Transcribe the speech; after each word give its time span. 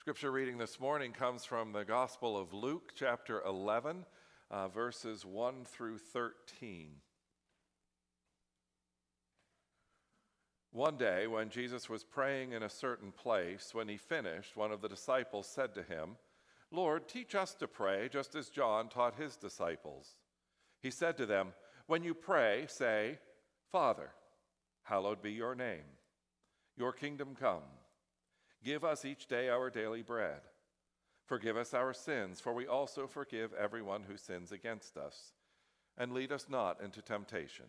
Scripture 0.00 0.32
reading 0.32 0.56
this 0.56 0.80
morning 0.80 1.12
comes 1.12 1.44
from 1.44 1.72
the 1.72 1.84
Gospel 1.84 2.34
of 2.34 2.54
Luke, 2.54 2.92
chapter 2.94 3.42
11, 3.42 4.06
uh, 4.50 4.66
verses 4.68 5.26
1 5.26 5.66
through 5.66 5.98
13. 5.98 6.92
One 10.72 10.96
day, 10.96 11.26
when 11.26 11.50
Jesus 11.50 11.90
was 11.90 12.02
praying 12.02 12.52
in 12.52 12.62
a 12.62 12.70
certain 12.70 13.12
place, 13.12 13.74
when 13.74 13.88
he 13.88 13.98
finished, 13.98 14.56
one 14.56 14.72
of 14.72 14.80
the 14.80 14.88
disciples 14.88 15.46
said 15.46 15.74
to 15.74 15.82
him, 15.82 16.16
Lord, 16.72 17.06
teach 17.06 17.34
us 17.34 17.52
to 17.56 17.68
pray, 17.68 18.08
just 18.10 18.34
as 18.34 18.48
John 18.48 18.88
taught 18.88 19.16
his 19.16 19.36
disciples. 19.36 20.16
He 20.80 20.90
said 20.90 21.18
to 21.18 21.26
them, 21.26 21.48
When 21.88 22.02
you 22.02 22.14
pray, 22.14 22.64
say, 22.68 23.18
Father, 23.70 24.12
hallowed 24.82 25.20
be 25.20 25.32
your 25.32 25.54
name. 25.54 25.84
Your 26.78 26.94
kingdom 26.94 27.36
come. 27.38 27.64
Give 28.62 28.84
us 28.84 29.04
each 29.04 29.26
day 29.26 29.48
our 29.48 29.70
daily 29.70 30.02
bread. 30.02 30.40
Forgive 31.26 31.56
us 31.56 31.74
our 31.74 31.92
sins, 31.92 32.40
for 32.40 32.52
we 32.52 32.66
also 32.66 33.06
forgive 33.06 33.52
everyone 33.54 34.02
who 34.02 34.16
sins 34.16 34.52
against 34.52 34.96
us. 34.96 35.32
And 35.96 36.12
lead 36.12 36.32
us 36.32 36.46
not 36.48 36.80
into 36.82 37.02
temptation. 37.02 37.66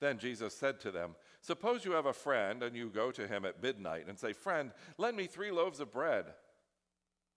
Then 0.00 0.18
Jesus 0.18 0.56
said 0.56 0.80
to 0.80 0.90
them, 0.90 1.14
Suppose 1.42 1.84
you 1.84 1.92
have 1.92 2.06
a 2.06 2.12
friend, 2.12 2.62
and 2.62 2.74
you 2.76 2.88
go 2.88 3.10
to 3.10 3.26
him 3.26 3.44
at 3.44 3.62
midnight 3.62 4.06
and 4.08 4.18
say, 4.18 4.32
Friend, 4.32 4.72
lend 4.96 5.16
me 5.16 5.26
three 5.26 5.50
loaves 5.50 5.80
of 5.80 5.92
bread. 5.92 6.26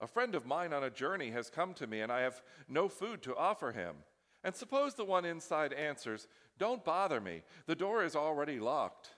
A 0.00 0.06
friend 0.06 0.34
of 0.34 0.46
mine 0.46 0.72
on 0.72 0.84
a 0.84 0.90
journey 0.90 1.30
has 1.30 1.50
come 1.50 1.74
to 1.74 1.86
me, 1.86 2.00
and 2.00 2.10
I 2.10 2.20
have 2.20 2.42
no 2.68 2.88
food 2.88 3.22
to 3.22 3.36
offer 3.36 3.72
him. 3.72 3.96
And 4.42 4.54
suppose 4.54 4.94
the 4.94 5.04
one 5.04 5.24
inside 5.24 5.72
answers, 5.72 6.26
Don't 6.58 6.84
bother 6.84 7.20
me, 7.20 7.42
the 7.66 7.74
door 7.74 8.04
is 8.04 8.16
already 8.16 8.60
locked, 8.60 9.10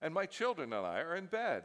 and 0.00 0.12
my 0.12 0.26
children 0.26 0.72
and 0.72 0.86
I 0.86 1.00
are 1.00 1.16
in 1.16 1.26
bed. 1.26 1.64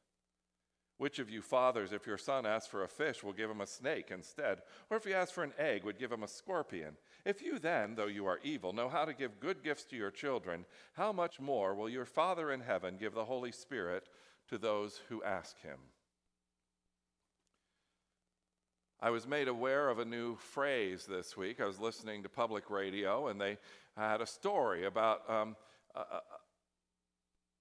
Which 1.01 1.17
of 1.17 1.31
you 1.31 1.41
fathers, 1.41 1.93
if 1.93 2.05
your 2.05 2.19
son 2.19 2.45
asks 2.45 2.69
for 2.69 2.83
a 2.83 2.87
fish, 2.87 3.23
will 3.23 3.33
give 3.33 3.49
him 3.49 3.61
a 3.61 3.65
snake 3.65 4.11
instead? 4.11 4.61
Or 4.87 4.97
if 4.97 5.03
he 5.03 5.15
asks 5.15 5.31
for 5.31 5.43
an 5.43 5.55
egg, 5.57 5.83
would 5.83 5.97
give 5.97 6.11
him 6.11 6.21
a 6.21 6.27
scorpion? 6.27 6.95
If 7.25 7.41
you 7.41 7.57
then, 7.57 7.95
though 7.95 8.05
you 8.05 8.27
are 8.27 8.39
evil, 8.43 8.71
know 8.71 8.87
how 8.87 9.05
to 9.05 9.13
give 9.15 9.39
good 9.39 9.63
gifts 9.63 9.83
to 9.85 9.95
your 9.95 10.11
children, 10.11 10.63
how 10.93 11.11
much 11.11 11.39
more 11.39 11.73
will 11.73 11.89
your 11.89 12.05
Father 12.05 12.51
in 12.51 12.61
heaven 12.61 12.97
give 12.99 13.15
the 13.15 13.25
Holy 13.25 13.51
Spirit 13.51 14.09
to 14.49 14.59
those 14.59 15.01
who 15.09 15.23
ask 15.23 15.59
him? 15.61 15.79
I 18.99 19.09
was 19.09 19.25
made 19.25 19.47
aware 19.47 19.89
of 19.89 19.97
a 19.97 20.05
new 20.05 20.35
phrase 20.35 21.07
this 21.07 21.35
week. 21.35 21.59
I 21.59 21.65
was 21.65 21.79
listening 21.79 22.21
to 22.21 22.29
public 22.29 22.69
radio, 22.69 23.29
and 23.29 23.41
they 23.41 23.57
had 23.97 24.21
a 24.21 24.27
story 24.27 24.85
about 24.85 25.27
um, 25.27 25.55
a, 25.95 26.19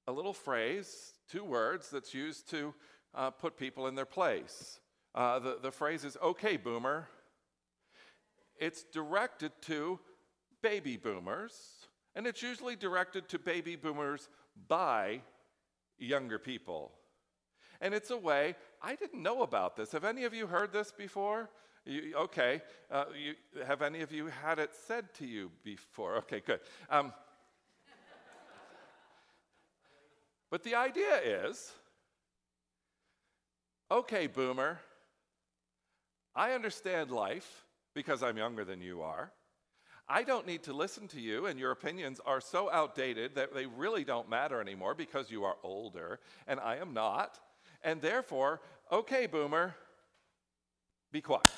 a, 0.08 0.12
little 0.12 0.34
phrase, 0.34 1.14
two 1.30 1.42
words, 1.42 1.88
that's 1.88 2.12
used 2.12 2.50
to 2.50 2.74
uh, 3.14 3.30
put 3.30 3.56
people 3.56 3.86
in 3.86 3.94
their 3.94 4.04
place. 4.04 4.80
Uh, 5.14 5.38
the, 5.38 5.58
the 5.62 5.70
phrase 5.70 6.04
is, 6.04 6.16
okay, 6.22 6.56
boomer. 6.56 7.08
It's 8.58 8.84
directed 8.84 9.52
to 9.62 9.98
baby 10.62 10.96
boomers, 10.96 11.54
and 12.14 12.26
it's 12.26 12.42
usually 12.42 12.76
directed 12.76 13.28
to 13.30 13.38
baby 13.38 13.76
boomers 13.76 14.28
by 14.68 15.22
younger 15.98 16.38
people. 16.38 16.92
And 17.80 17.94
it's 17.94 18.10
a 18.10 18.16
way, 18.16 18.56
I 18.82 18.94
didn't 18.94 19.22
know 19.22 19.42
about 19.42 19.76
this. 19.76 19.92
Have 19.92 20.04
any 20.04 20.24
of 20.24 20.34
you 20.34 20.46
heard 20.46 20.72
this 20.72 20.92
before? 20.92 21.48
You, 21.86 22.14
okay. 22.16 22.60
Uh, 22.90 23.04
you, 23.18 23.34
have 23.66 23.80
any 23.80 24.02
of 24.02 24.12
you 24.12 24.26
had 24.26 24.58
it 24.58 24.70
said 24.86 25.12
to 25.14 25.26
you 25.26 25.50
before? 25.64 26.16
Okay, 26.18 26.40
good. 26.40 26.60
Um, 26.90 27.12
but 30.50 30.62
the 30.62 30.74
idea 30.74 31.16
is 31.24 31.72
okay, 33.90 34.26
boomer, 34.26 34.80
I 36.34 36.52
understand 36.52 37.10
life 37.10 37.64
because 37.94 38.22
I'm 38.22 38.36
younger 38.36 38.64
than 38.64 38.80
you 38.80 39.02
are. 39.02 39.32
I 40.08 40.22
don't 40.24 40.46
need 40.46 40.64
to 40.64 40.72
listen 40.72 41.06
to 41.08 41.20
you, 41.20 41.46
and 41.46 41.58
your 41.58 41.70
opinions 41.70 42.20
are 42.26 42.40
so 42.40 42.70
outdated 42.70 43.36
that 43.36 43.54
they 43.54 43.66
really 43.66 44.02
don't 44.02 44.28
matter 44.28 44.60
anymore 44.60 44.94
because 44.94 45.30
you 45.30 45.44
are 45.44 45.56
older, 45.62 46.18
and 46.48 46.58
I 46.58 46.76
am 46.76 46.92
not. 46.92 47.38
And 47.84 48.00
therefore, 48.00 48.60
okay, 48.90 49.26
boomer, 49.26 49.74
be 51.12 51.20
quiet. 51.20 51.48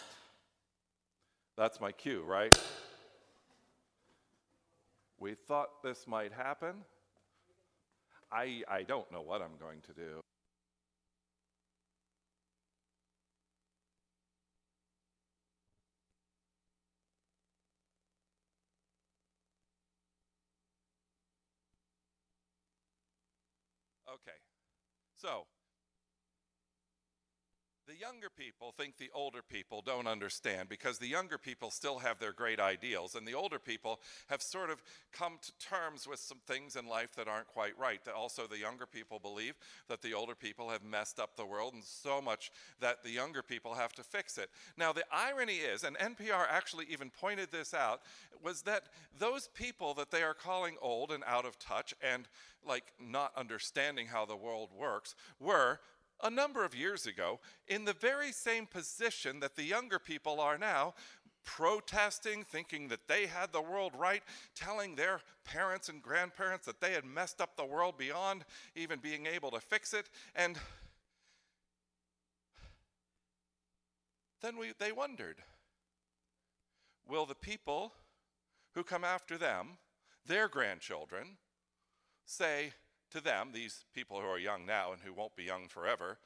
That's 1.56 1.80
my 1.80 1.92
cue, 1.92 2.22
right? 2.26 2.58
We 5.18 5.34
thought 5.34 5.82
this 5.82 6.06
might 6.06 6.32
happen. 6.32 6.74
I, 8.30 8.62
I 8.68 8.82
don't 8.82 9.10
know 9.12 9.22
what 9.22 9.40
I'm 9.40 9.56
going 9.58 9.80
to 9.82 9.92
do. 9.92 10.22
Okay, 24.12 24.36
so 25.16 25.46
the 27.88 27.96
younger 27.96 28.28
people 28.30 28.72
think 28.76 28.96
the 28.96 29.10
older 29.14 29.42
people 29.42 29.82
don't 29.84 30.06
understand 30.06 30.68
because 30.68 30.98
the 30.98 31.08
younger 31.08 31.36
people 31.36 31.70
still 31.70 31.98
have 31.98 32.18
their 32.18 32.32
great 32.32 32.60
ideals, 32.60 33.14
and 33.14 33.26
the 33.26 33.34
older 33.34 33.58
people 33.58 34.00
have 34.28 34.40
sort 34.40 34.70
of 34.70 34.82
come 35.12 35.38
to 35.42 35.52
terms 35.58 36.06
with 36.06 36.20
some 36.20 36.38
things 36.46 36.76
in 36.76 36.86
life 36.86 37.14
that 37.16 37.28
aren't 37.28 37.48
quite 37.48 37.76
right. 37.78 38.00
Also, 38.14 38.46
the 38.46 38.58
younger 38.58 38.86
people 38.86 39.18
believe 39.18 39.54
that 39.88 40.00
the 40.02 40.14
older 40.14 40.34
people 40.34 40.68
have 40.68 40.84
messed 40.84 41.18
up 41.18 41.36
the 41.36 41.44
world, 41.44 41.74
and 41.74 41.82
so 41.82 42.20
much 42.20 42.52
that 42.80 43.02
the 43.02 43.10
younger 43.10 43.42
people 43.42 43.74
have 43.74 43.92
to 43.92 44.02
fix 44.02 44.38
it. 44.38 44.50
Now, 44.76 44.92
the 44.92 45.04
irony 45.12 45.56
is, 45.56 45.82
and 45.82 45.96
NPR 45.98 46.46
actually 46.48 46.86
even 46.90 47.10
pointed 47.10 47.50
this 47.50 47.74
out, 47.74 48.02
was 48.42 48.62
that 48.62 48.84
those 49.18 49.48
people 49.48 49.94
that 49.94 50.10
they 50.10 50.22
are 50.22 50.34
calling 50.34 50.76
old 50.80 51.10
and 51.10 51.24
out 51.26 51.44
of 51.44 51.58
touch 51.58 51.94
and 52.00 52.28
like 52.66 52.84
not 53.00 53.32
understanding 53.36 54.06
how 54.06 54.24
the 54.24 54.36
world 54.36 54.70
works 54.76 55.14
were 55.40 55.80
a 56.22 56.30
number 56.30 56.64
of 56.64 56.74
years 56.74 57.06
ago 57.06 57.40
in 57.68 57.84
the 57.84 57.92
very 57.92 58.32
same 58.32 58.66
position 58.66 59.40
that 59.40 59.56
the 59.56 59.64
younger 59.64 59.98
people 59.98 60.40
are 60.40 60.58
now, 60.58 60.94
protesting, 61.44 62.44
thinking 62.44 62.88
that 62.88 63.08
they 63.08 63.26
had 63.26 63.52
the 63.52 63.60
world 63.60 63.92
right, 63.96 64.22
telling 64.54 64.94
their 64.94 65.20
parents 65.44 65.88
and 65.88 66.02
grandparents 66.02 66.66
that 66.66 66.80
they 66.80 66.92
had 66.92 67.04
messed 67.04 67.40
up 67.40 67.56
the 67.56 67.64
world 67.64 67.98
beyond 67.98 68.44
even 68.76 69.00
being 69.00 69.26
able 69.26 69.50
to 69.50 69.60
fix 69.60 69.92
it. 69.92 70.08
And 70.34 70.58
then 74.40 74.56
we, 74.56 74.72
they 74.78 74.92
wondered 74.92 75.36
will 77.08 77.26
the 77.26 77.34
people 77.34 77.92
who 78.74 78.82
come 78.82 79.04
after 79.04 79.36
them, 79.36 79.78
their 80.26 80.48
grandchildren, 80.48 81.36
say, 82.24 82.72
to 83.12 83.20
them, 83.20 83.50
these 83.52 83.84
people 83.94 84.20
who 84.20 84.26
are 84.26 84.38
young 84.38 84.66
now 84.66 84.92
and 84.92 85.00
who 85.02 85.12
won't 85.12 85.36
be 85.36 85.44
young 85.44 85.68
forever, 85.68 86.18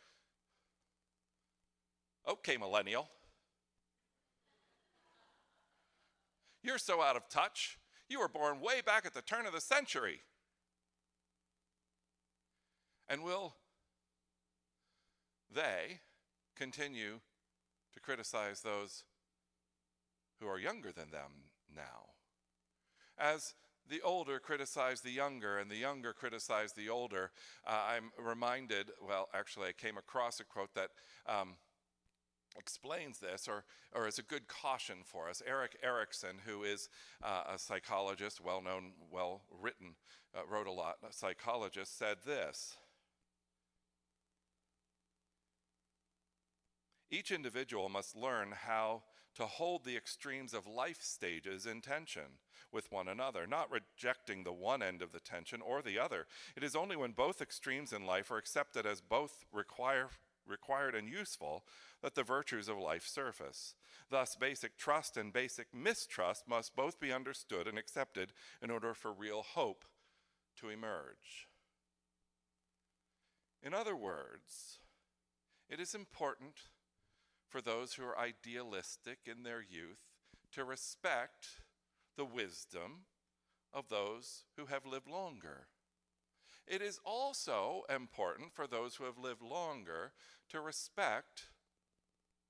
okay, 2.28 2.56
millennial, 2.56 3.08
you're 6.62 6.78
so 6.78 7.02
out 7.02 7.16
of 7.16 7.28
touch. 7.28 7.78
You 8.08 8.20
were 8.20 8.28
born 8.28 8.60
way 8.60 8.80
back 8.84 9.04
at 9.04 9.14
the 9.14 9.22
turn 9.22 9.46
of 9.46 9.52
the 9.52 9.60
century. 9.60 10.20
And 13.08 13.22
will 13.22 13.54
they 15.52 16.00
continue 16.56 17.20
to 17.94 18.00
criticize 18.00 18.60
those 18.60 19.04
who 20.40 20.46
are 20.46 20.58
younger 20.58 20.92
than 20.92 21.10
them 21.10 21.50
now? 21.74 22.10
As 23.18 23.54
the 23.88 24.02
older 24.02 24.38
criticize 24.38 25.00
the 25.00 25.10
younger, 25.10 25.58
and 25.58 25.70
the 25.70 25.76
younger 25.76 26.12
criticize 26.12 26.72
the 26.72 26.88
older. 26.88 27.30
Uh, 27.66 27.82
I'm 27.88 28.10
reminded, 28.18 28.90
well, 29.06 29.28
actually, 29.34 29.68
I 29.68 29.72
came 29.72 29.96
across 29.96 30.40
a 30.40 30.44
quote 30.44 30.74
that 30.74 30.90
um, 31.26 31.54
explains 32.58 33.18
this 33.18 33.48
or, 33.48 33.64
or 33.94 34.06
is 34.06 34.18
a 34.18 34.22
good 34.22 34.48
caution 34.48 34.98
for 35.04 35.28
us. 35.28 35.42
Erik 35.46 35.76
Erikson, 35.82 36.36
who 36.44 36.64
is 36.64 36.88
uh, 37.22 37.42
a 37.54 37.58
psychologist, 37.58 38.40
well 38.40 38.62
known, 38.62 38.92
well 39.10 39.42
written, 39.60 39.94
uh, 40.36 40.40
wrote 40.50 40.66
a 40.66 40.72
lot, 40.72 40.96
a 41.08 41.12
psychologist, 41.12 41.98
said 41.98 42.18
this 42.24 42.76
Each 47.10 47.30
individual 47.30 47.88
must 47.88 48.16
learn 48.16 48.52
how 48.52 49.02
to 49.36 49.46
hold 49.46 49.84
the 49.84 49.96
extremes 49.96 50.54
of 50.54 50.66
life 50.66 51.02
stages 51.02 51.66
in 51.66 51.80
tension 51.80 52.38
with 52.72 52.90
one 52.90 53.08
another, 53.08 53.46
not 53.46 53.70
rejecting 53.70 54.42
the 54.42 54.52
one 54.52 54.82
end 54.82 55.02
of 55.02 55.12
the 55.12 55.20
tension 55.20 55.60
or 55.60 55.82
the 55.82 55.98
other. 55.98 56.26
It 56.56 56.64
is 56.64 56.74
only 56.74 56.96
when 56.96 57.12
both 57.12 57.42
extremes 57.42 57.92
in 57.92 58.06
life 58.06 58.30
are 58.30 58.38
accepted 58.38 58.86
as 58.86 59.00
both 59.00 59.44
require, 59.52 60.08
required 60.46 60.94
and 60.94 61.08
useful 61.08 61.64
that 62.02 62.14
the 62.14 62.22
virtues 62.22 62.68
of 62.68 62.78
life 62.78 63.06
surface. 63.06 63.74
Thus, 64.10 64.36
basic 64.36 64.76
trust 64.78 65.16
and 65.16 65.32
basic 65.32 65.68
mistrust 65.74 66.48
must 66.48 66.76
both 66.76 66.98
be 66.98 67.12
understood 67.12 67.66
and 67.66 67.78
accepted 67.78 68.32
in 68.62 68.70
order 68.70 68.94
for 68.94 69.12
real 69.12 69.42
hope 69.42 69.84
to 70.60 70.70
emerge. 70.70 71.48
In 73.62 73.74
other 73.74 73.96
words, 73.96 74.78
it 75.68 75.80
is 75.80 75.94
important 75.94 76.54
for 77.48 77.60
those 77.60 77.94
who 77.94 78.04
are 78.04 78.18
idealistic 78.18 79.18
in 79.26 79.42
their 79.42 79.62
youth 79.62 80.00
to 80.52 80.64
respect 80.64 81.48
the 82.16 82.24
wisdom 82.24 83.04
of 83.72 83.88
those 83.88 84.44
who 84.56 84.66
have 84.66 84.86
lived 84.86 85.08
longer. 85.08 85.66
It 86.66 86.82
is 86.82 86.98
also 87.04 87.82
important 87.94 88.52
for 88.52 88.66
those 88.66 88.96
who 88.96 89.04
have 89.04 89.18
lived 89.18 89.42
longer 89.42 90.12
to 90.48 90.60
respect 90.60 91.44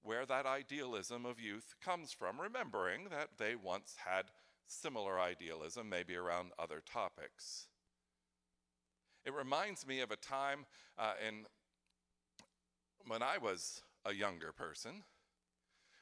where 0.03 0.25
that 0.25 0.47
idealism 0.47 1.27
of 1.27 1.41
youth 1.41 1.75
comes 1.85 2.13
from, 2.13 2.41
remembering 2.41 3.09
that 3.11 3.31
they 3.39 3.57
once 3.57 3.97
had 4.07 4.27
similar 4.67 5.19
idealism, 5.19 5.89
maybe 5.89 6.15
around 6.15 6.53
other 6.59 6.81
topics. 6.81 7.67
It 9.25 9.35
reminds 9.35 9.87
me 9.87 10.01
of 10.01 10.13
a 10.13 10.17
time 10.17 10.65
uh, 10.97 11.15
in 11.27 11.47
when 13.07 13.23
I 13.23 13.39
was 13.39 13.83
a 14.07 14.15
younger 14.15 14.53
person. 14.53 15.03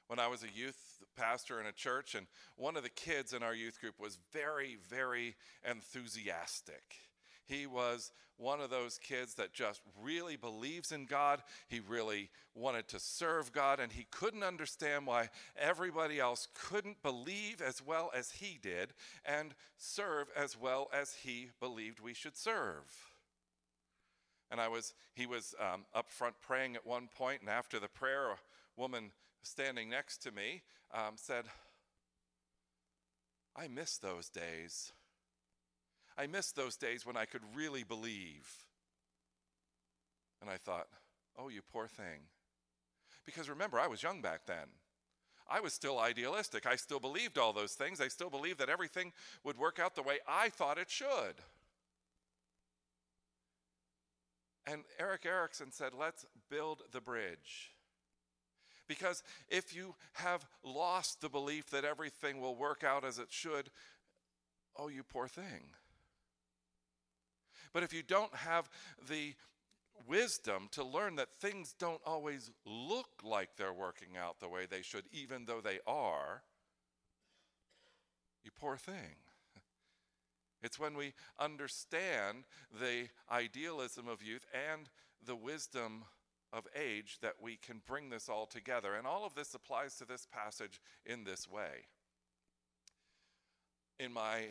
When 0.06 0.19
I 0.19 0.29
was 0.29 0.43
a 0.43 0.59
youth 0.59 1.03
pastor 1.17 1.61
in 1.61 1.67
a 1.67 1.73
church, 1.73 2.15
and 2.15 2.27
one 2.56 2.77
of 2.77 2.83
the 2.83 2.91
kids 2.91 3.33
in 3.33 3.43
our 3.43 3.55
youth 3.55 3.81
group 3.81 3.99
was 3.99 4.19
very, 4.33 4.77
very 4.91 5.35
enthusiastic. 5.69 6.83
He 7.47 7.67
was 7.67 8.12
one 8.37 8.61
of 8.61 8.71
those 8.71 8.99
kids 8.99 9.35
that 9.35 9.53
just 9.53 9.81
really 10.03 10.37
believes 10.37 10.93
in 10.93 11.06
God. 11.06 11.43
He 11.69 11.81
really 11.81 12.31
wanted 12.55 12.89
to 12.89 12.99
serve 12.99 13.53
God, 13.53 13.81
and 13.81 13.93
he 13.93 14.06
couldn't 14.11 14.43
understand 14.43 15.06
why 15.06 15.29
everybody 15.56 16.19
else 16.19 16.49
couldn't 16.55 17.03
believe 17.03 17.62
as 17.62 17.81
well 17.85 18.11
as 18.15 18.33
he 18.33 18.59
did 18.61 18.93
and 19.25 19.55
serve 19.77 20.29
as 20.37 20.59
well 20.59 20.89
as 20.93 21.15
he 21.23 21.51
believed 21.61 22.01
we 22.01 22.15
should 22.15 22.37
serve. 22.37 23.14
And 24.55 24.61
I 24.61 24.69
was, 24.69 24.95
he 25.17 25.27
was 25.27 25.53
um, 25.59 25.85
up 25.97 26.09
front 26.09 26.37
praying 26.41 26.77
at 26.77 26.87
one 26.87 27.09
point, 27.12 27.41
and 27.41 27.51
after 27.51 27.81
the 27.81 27.89
prayer, 27.89 28.31
a 28.31 28.37
woman 28.77 29.11
standing 29.43 29.91
next 29.91 30.19
to 30.19 30.31
me 30.31 30.62
um, 30.95 31.15
said, 31.17 31.47
I 33.56 33.67
miss 33.67 33.99
those 33.99 34.29
days. 34.29 34.93
I 36.17 36.29
miss 36.29 36.53
those 36.53 36.77
days 36.77 37.05
when 37.05 37.17
I 37.17 37.25
could 37.25 37.41
really 37.53 37.83
believe. 37.83 38.49
And 40.41 40.49
I 40.49 40.56
thought, 40.56 40.87
oh, 41.37 41.49
you 41.49 41.61
poor 41.73 41.89
thing. 41.89 42.21
Because 43.27 43.49
remember, 43.49 43.81
I 43.81 43.89
was 43.89 44.05
young 44.05 44.23
back 44.23 44.47
then. 44.47 44.69
I 45.51 45.59
was 45.59 45.73
still 45.73 45.99
idealistic. 45.99 46.65
I 46.65 46.77
still 46.77 47.01
believed 47.01 47.39
all 47.39 47.53
those 47.53 47.73
things. 47.73 48.01
I 48.01 48.06
still 48.06 48.31
believed 48.31 48.61
that 48.61 48.69
everything 48.69 49.15
would 49.43 49.59
work 49.59 49.81
out 49.81 49.97
the 49.97 50.03
way 50.03 50.21
I 50.29 50.49
thought 50.49 50.79
it 50.79 50.93
should. 50.93 51.43
And 54.67 54.83
Erik 54.99 55.27
Erikson 55.27 55.71
said, 55.73 55.93
let's 55.99 56.25
build 56.51 56.83
the 56.93 57.01
bridge. 57.01 57.73
Because 58.87 59.23
if 59.49 59.75
you 59.75 59.95
have 60.15 60.47
lost 60.63 61.21
the 61.21 61.29
belief 61.29 61.71
that 61.71 61.85
everything 61.85 62.41
will 62.41 62.57
work 62.57 62.85
out 62.85 63.05
as 63.05 63.19
it 63.19 63.29
should, 63.31 63.71
oh, 64.77 64.89
you 64.89 65.03
poor 65.03 65.29
thing. 65.29 65.71
But 67.73 67.83
if 67.83 67.93
you 67.93 68.03
don't 68.03 68.35
have 68.35 68.71
the 69.09 69.35
wisdom 70.07 70.69
to 70.73 70.85
learn 70.85 71.17
that 71.17 71.35
things 71.41 71.75
don't 71.79 72.01
always 72.05 72.51
look 72.67 73.09
like 73.23 73.57
they're 73.57 73.73
working 73.73 74.17
out 74.19 74.41
the 74.41 74.49
way 74.49 74.67
they 74.67 74.83
should, 74.83 75.05
even 75.13 75.45
though 75.47 75.61
they 75.61 75.81
are, 75.87 76.43
you 78.45 78.51
poor 78.59 78.77
thing. 78.77 79.17
It's 80.65 80.79
when 80.79 80.97
we 80.97 81.13
understand 81.39 82.45
the 82.81 83.09
idealism 83.31 84.09
of 84.09 84.23
youth 84.23 84.47
and 84.73 84.89
the 85.25 85.37
wisdom 85.37 86.05
of 86.55 86.67
age 86.75 87.19
that 87.21 87.35
we 87.39 87.57
can 87.57 87.83
bring 87.87 88.09
this 88.09 88.31
all 88.31 88.47
together. 88.47 88.95
And 88.95 89.07
all 89.07 89.27
of 89.27 89.35
this 89.35 89.53
applies 89.53 89.97
to 89.97 90.07
this 90.07 90.27
passage 90.33 90.81
in 91.05 91.25
this 91.25 91.47
way. 91.47 91.85
In 94.01 94.11
my 94.11 94.47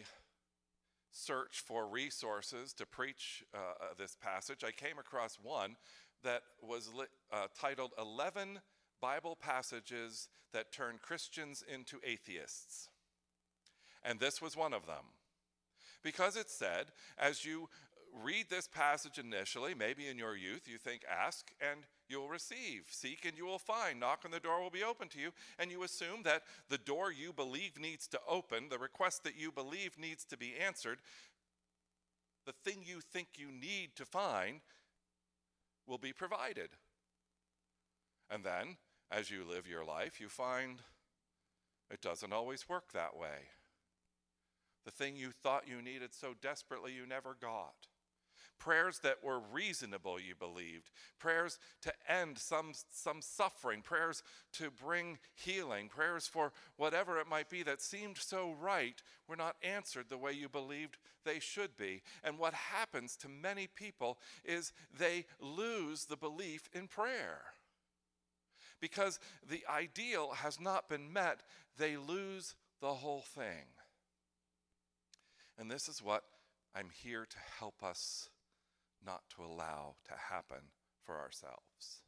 search 1.11 1.63
for 1.65 1.87
resources 1.87 2.73
to 2.73 2.85
preach 2.85 3.43
uh, 3.51 3.57
uh 3.57 3.85
this 3.97 4.15
passage, 4.15 4.63
I 4.63 4.71
came 4.71 4.99
across 4.99 5.39
one 5.41 5.77
that 6.23 6.43
was 6.61 6.93
li- 6.93 7.05
uh, 7.31 7.47
titled 7.59 7.93
11 7.97 8.59
Bible 9.01 9.35
Passages 9.35 10.27
That 10.53 10.71
Turn 10.71 10.99
Christians 11.01 11.63
into 11.67 11.97
Atheists. 12.03 12.89
And 14.03 14.19
this 14.19 14.43
was 14.43 14.55
one 14.55 14.73
of 14.73 14.85
them. 14.85 15.05
Because 16.03 16.35
it 16.35 16.49
said, 16.49 16.87
as 17.17 17.45
you 17.45 17.69
read 18.21 18.45
this 18.49 18.67
passage 18.67 19.17
initially, 19.17 19.73
maybe 19.73 20.07
in 20.07 20.17
your 20.17 20.35
youth, 20.35 20.67
you 20.67 20.77
think, 20.77 21.03
ask 21.09 21.51
and 21.61 21.81
you'll 22.07 22.27
receive, 22.29 22.85
seek 22.89 23.25
and 23.25 23.37
you 23.37 23.45
will 23.45 23.59
find, 23.59 23.99
knock 23.99 24.25
and 24.25 24.33
the 24.33 24.39
door 24.39 24.61
will 24.61 24.69
be 24.69 24.83
open 24.83 25.07
to 25.09 25.19
you. 25.19 25.31
And 25.57 25.71
you 25.71 25.83
assume 25.83 26.23
that 26.23 26.43
the 26.69 26.77
door 26.77 27.11
you 27.11 27.33
believe 27.33 27.79
needs 27.79 28.07
to 28.09 28.19
open, 28.27 28.69
the 28.69 28.77
request 28.77 29.23
that 29.23 29.39
you 29.39 29.51
believe 29.51 29.97
needs 29.97 30.25
to 30.25 30.37
be 30.37 30.53
answered, 30.63 30.99
the 32.45 32.53
thing 32.63 32.79
you 32.85 32.99
think 32.99 33.29
you 33.37 33.47
need 33.51 33.95
to 33.95 34.05
find 34.05 34.59
will 35.87 35.97
be 35.97 36.13
provided. 36.13 36.69
And 38.29 38.43
then, 38.43 38.77
as 39.09 39.31
you 39.31 39.43
live 39.49 39.67
your 39.67 39.85
life, 39.85 40.19
you 40.19 40.27
find 40.27 40.81
it 41.89 42.01
doesn't 42.01 42.33
always 42.33 42.67
work 42.67 42.91
that 42.91 43.15
way 43.15 43.49
the 44.85 44.91
thing 44.91 45.15
you 45.15 45.31
thought 45.31 45.67
you 45.67 45.81
needed 45.81 46.13
so 46.13 46.33
desperately 46.41 46.93
you 46.93 47.05
never 47.05 47.35
got. 47.39 47.73
Prayers 48.59 48.99
that 48.99 49.21
were 49.21 49.41
reasonable, 49.51 50.19
you 50.19 50.35
believed. 50.35 50.91
Prayers 51.19 51.59
to 51.81 51.91
end 52.07 52.37
some, 52.37 52.71
some 52.91 53.21
suffering. 53.21 53.81
Prayers 53.81 54.23
to 54.53 54.71
bring 54.71 55.17
healing. 55.35 55.89
Prayers 55.89 56.27
for 56.27 56.53
whatever 56.77 57.19
it 57.19 57.27
might 57.27 57.49
be 57.49 57.63
that 57.63 57.81
seemed 57.81 58.17
so 58.17 58.55
right 58.61 59.01
were 59.27 59.35
not 59.35 59.57
answered 59.63 60.05
the 60.07 60.17
way 60.17 60.31
you 60.31 60.47
believed 60.47 60.97
they 61.25 61.39
should 61.39 61.75
be. 61.75 62.03
And 62.23 62.39
what 62.39 62.53
happens 62.53 63.17
to 63.17 63.27
many 63.27 63.67
people 63.67 64.17
is 64.45 64.71
they 64.97 65.25
lose 65.41 66.05
the 66.05 66.15
belief 66.15 66.69
in 66.73 66.87
prayer. 66.87 67.41
Because 68.79 69.19
the 69.49 69.63
ideal 69.69 70.31
has 70.35 70.59
not 70.59 70.87
been 70.87 71.11
met, 71.11 71.41
they 71.77 71.97
lose 71.97 72.55
the 72.79 72.93
whole 72.93 73.25
thing. 73.35 73.65
And 75.57 75.69
this 75.69 75.87
is 75.87 76.01
what 76.01 76.23
I'm 76.75 76.89
here 76.89 77.25
to 77.29 77.37
help 77.59 77.83
us 77.83 78.29
not 79.05 79.21
to 79.35 79.43
allow 79.43 79.95
to 80.05 80.13
happen 80.29 80.71
for 81.03 81.19
ourselves. 81.19 82.03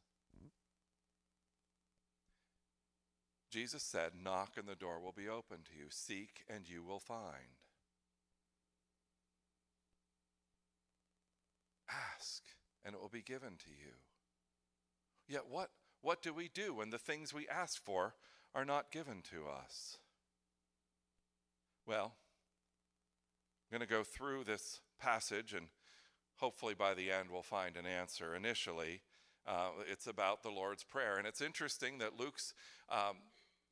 Jesus 3.50 3.82
said, 3.82 4.12
Knock 4.22 4.54
and 4.58 4.68
the 4.68 4.74
door 4.74 5.00
will 5.00 5.12
be 5.12 5.28
open 5.28 5.58
to 5.64 5.78
you. 5.78 5.86
Seek 5.88 6.44
and 6.48 6.68
you 6.68 6.82
will 6.82 6.98
find. 6.98 7.56
Ask 11.88 12.42
and 12.84 12.94
it 12.94 13.00
will 13.00 13.08
be 13.08 13.22
given 13.22 13.56
to 13.56 13.70
you. 13.70 13.94
Yet, 15.28 15.44
what, 15.48 15.70
what 16.02 16.22
do 16.22 16.34
we 16.34 16.48
do 16.52 16.74
when 16.74 16.90
the 16.90 16.98
things 16.98 17.32
we 17.32 17.48
ask 17.48 17.82
for 17.82 18.14
are 18.54 18.64
not 18.64 18.92
given 18.92 19.22
to 19.30 19.46
us? 19.48 19.98
Well, 21.86 22.14
I'm 23.66 23.78
going 23.78 23.88
to 23.88 23.92
go 23.92 24.04
through 24.04 24.44
this 24.44 24.80
passage, 25.00 25.52
and 25.52 25.66
hopefully 26.36 26.74
by 26.74 26.94
the 26.94 27.10
end 27.10 27.30
we'll 27.32 27.42
find 27.42 27.76
an 27.76 27.84
answer. 27.84 28.36
Initially, 28.36 29.00
uh, 29.44 29.70
it's 29.90 30.06
about 30.06 30.44
the 30.44 30.50
Lord's 30.50 30.84
Prayer. 30.84 31.18
And 31.18 31.26
it's 31.26 31.40
interesting 31.40 31.98
that 31.98 32.18
Luke's 32.18 32.54
um, 32.88 33.16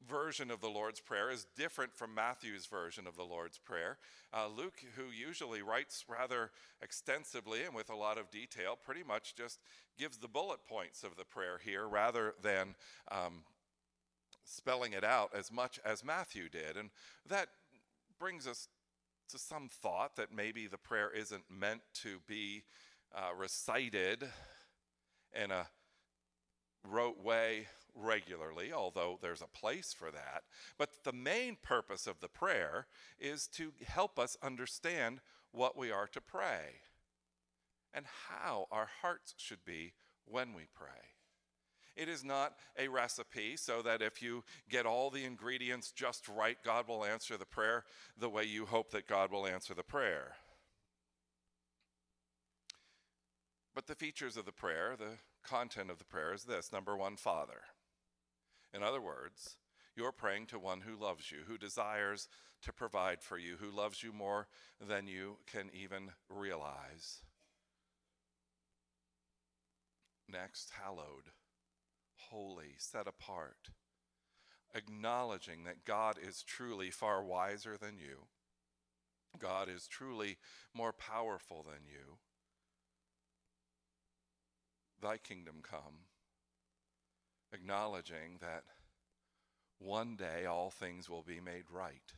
version 0.05 0.51
of 0.51 0.61
the 0.61 0.69
Lord's 0.69 0.99
Prayer 0.99 1.31
is 1.31 1.47
different 1.57 1.95
from 1.95 2.13
Matthew's 2.13 2.67
version 2.67 3.07
of 3.07 3.15
the 3.15 3.23
Lord's 3.23 3.59
Prayer. 3.59 3.99
Uh, 4.33 4.49
Luke, 4.49 4.83
who 4.97 5.05
usually 5.17 5.63
writes 5.63 6.05
rather 6.09 6.51
extensively 6.83 7.63
and 7.63 7.73
with 7.73 7.89
a 7.89 7.97
lot 7.97 8.19
of 8.19 8.33
detail, 8.33 8.77
pretty 8.83 9.05
much 9.05 9.37
just 9.37 9.61
gives 9.97 10.17
the 10.17 10.27
bullet 10.27 10.67
points 10.69 11.05
of 11.05 11.15
the 11.17 11.25
prayer 11.25 11.61
here 11.65 11.87
rather 11.87 12.35
than 12.43 12.75
um, 13.13 13.45
spelling 14.45 14.93
it 14.93 15.05
out 15.05 15.31
as 15.37 15.53
much 15.53 15.79
as 15.85 16.05
Matthew 16.05 16.49
did. 16.49 16.77
And 16.77 16.91
that 17.29 17.47
brings 18.19 18.49
us 18.49 18.69
to 19.35 19.41
some 19.41 19.69
thought 19.69 20.14
that 20.17 20.33
maybe 20.35 20.69
the 20.69 20.79
prayer 20.79 21.11
isn't 21.11 21.45
meant 21.50 21.81
to 21.93 22.21
be 22.29 22.62
uh, 23.12 23.35
recited 23.37 24.23
in 25.33 25.50
a 25.50 25.67
rote 26.88 27.21
way 27.23 27.67
regularly, 27.97 28.73
although 28.73 29.19
there's 29.21 29.43
a 29.43 29.47
place 29.47 29.93
for 29.93 30.11
that. 30.12 30.45
But 30.79 30.91
the 31.03 31.12
main 31.12 31.57
purpose 31.61 32.07
of 32.07 32.21
the 32.21 32.29
prayer 32.29 32.87
is 33.19 33.49
to 33.55 33.73
help 33.85 34.19
us 34.21 34.37
understand 34.41 35.21
what 35.50 35.76
we 35.76 35.91
are 35.91 36.07
to 36.09 36.21
pray 36.21 36.81
and 37.93 38.07
how 38.29 38.67
our 38.71 38.88
hearts 39.03 39.35
should 39.37 39.64
be 39.64 39.95
when 40.26 40.55
we 40.55 40.67
pray. 40.75 41.13
It 41.97 42.09
is 42.09 42.25
not 42.25 42.55
a 42.77 42.89
recipe 42.89 43.57
so 43.57 43.81
that 43.83 44.03
if 44.03 44.21
you 44.21 44.43
get 44.69 44.87
all 44.87 45.11
the 45.11 45.25
ingredients 45.25 45.93
just 45.93 46.29
right, 46.29 46.57
God 46.65 46.89
will 46.89 47.05
answer 47.05 47.37
the 47.37 47.47
prayer 47.47 47.85
the 48.19 48.29
way 48.29 48.45
you 48.45 48.67
hope 48.67 48.91
that 48.91 49.07
God 49.07 49.31
will 49.31 49.47
answer 49.47 49.75
the 49.75 49.85
prayer. 49.85 50.33
But 53.75 53.87
the 53.87 53.95
features 53.95 54.37
of 54.37 54.45
the 54.45 54.53
prayer, 54.53 54.95
the 54.99 55.19
content 55.45 55.91
of 55.91 55.99
the 55.99 56.05
prayer 56.05 56.33
is 56.33 56.45
this 56.45 56.73
number 56.73 56.97
one, 56.97 57.17
Father. 57.17 57.63
In 58.73 58.83
other 58.83 59.01
words, 59.01 59.57
you're 59.97 60.13
praying 60.13 60.47
to 60.47 60.59
one 60.59 60.81
who 60.81 61.01
loves 61.01 61.31
you, 61.31 61.39
who 61.47 61.59
desires 61.59 62.29
to 62.63 62.73
provide 62.73 63.23
for 63.23 63.39
you, 63.39 63.57
who 63.61 63.71
loves 63.71 64.03
you 64.03 64.13
more 64.13 64.49
than 64.81 65.07
you 65.07 65.37
can 65.47 65.71
even 65.73 66.11
realize. 66.29 67.23
Next, 70.29 70.71
hallowed, 70.83 71.31
holy, 72.31 72.75
set 72.78 73.07
apart, 73.07 73.71
acknowledging 74.75 75.64
that 75.64 75.85
God 75.85 76.16
is 76.21 76.43
truly 76.43 76.90
far 76.90 77.23
wiser 77.23 77.76
than 77.76 77.99
you, 77.99 78.26
God 79.38 79.69
is 79.69 79.87
truly 79.87 80.37
more 80.73 80.93
powerful 80.93 81.62
than 81.62 81.85
you 81.87 82.19
Thy 85.04 85.19
kingdom 85.19 85.57
come, 85.62 86.07
acknowledging 87.52 88.38
that 88.40 88.64
one 89.78 90.16
day 90.16 90.47
all 90.47 90.71
things 90.71 91.11
will 91.11 91.23
be 91.23 91.40
made 91.40 91.64
right. 91.71 92.14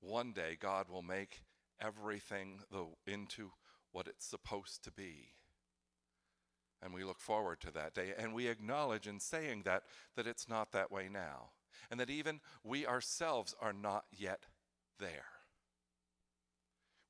One 0.00 0.32
day 0.32 0.56
God 0.58 0.88
will 0.88 1.02
make 1.02 1.42
everything 1.78 2.60
into 3.06 3.50
what 3.92 4.06
it's 4.06 4.24
supposed 4.24 4.82
to 4.84 4.90
be. 4.90 5.32
And 6.82 6.94
we 6.94 7.04
look 7.04 7.18
forward 7.20 7.60
to 7.62 7.70
that 7.72 7.94
day. 7.94 8.12
And 8.16 8.32
we 8.32 8.46
acknowledge 8.46 9.06
in 9.06 9.20
saying 9.20 9.62
that 9.64 9.82
that 10.16 10.26
it's 10.26 10.48
not 10.48 10.72
that 10.72 10.92
way 10.92 11.08
now. 11.12 11.50
And 11.90 11.98
that 12.00 12.10
even 12.10 12.40
we 12.62 12.86
ourselves 12.86 13.54
are 13.60 13.72
not 13.72 14.04
yet 14.12 14.46
there. 14.98 15.26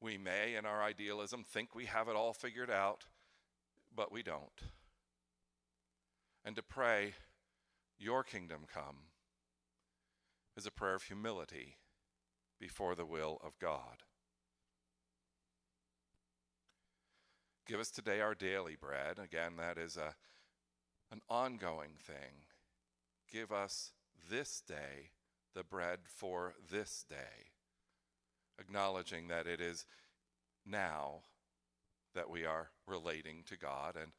We 0.01 0.17
may, 0.17 0.55
in 0.55 0.65
our 0.65 0.83
idealism, 0.83 1.45
think 1.45 1.75
we 1.75 1.87
have 1.87 2.09
it 2.09 2.17
all 2.17 2.33
figured 2.33 2.71
out, 2.71 3.07
but 3.95 4.13
we 4.13 4.23
don't 4.23 4.63
and 6.49 6.57
to 6.57 6.63
pray, 6.63 7.13
Your 7.99 8.25
kingdom 8.25 8.61
come, 8.73 8.97
is 10.57 10.65
a 10.65 10.71
prayer 10.71 10.95
of 10.95 11.03
humility 11.03 11.77
before 12.59 12.95
the 12.95 13.05
will 13.05 13.39
of 13.45 13.59
God. 13.59 14.03
Give 17.69 17.81
us 17.81 17.91
today 17.91 18.23
our 18.23 18.35
daily 18.35 18.77
bread. 18.81 19.19
Again, 19.23 19.57
that 19.59 19.77
is 19.77 19.99
a, 19.99 20.15
an 21.13 21.21
ongoing 21.29 21.97
thing. 22.03 22.47
Give 23.31 23.53
us 23.53 23.93
this 24.31 24.63
day 24.67 25.11
the 25.55 25.65
bread 25.65 25.99
for 26.07 26.55
this 26.73 27.05
day, 27.07 27.53
acknowledging 28.59 29.29
that 29.29 29.47
it 29.47 29.61
is 29.61 29.85
now 30.65 31.25
that 32.15 32.31
we 32.31 32.47
are 32.47 32.71
relating 32.87 33.43
to 33.51 33.59
God 33.59 33.97
and 34.01 34.13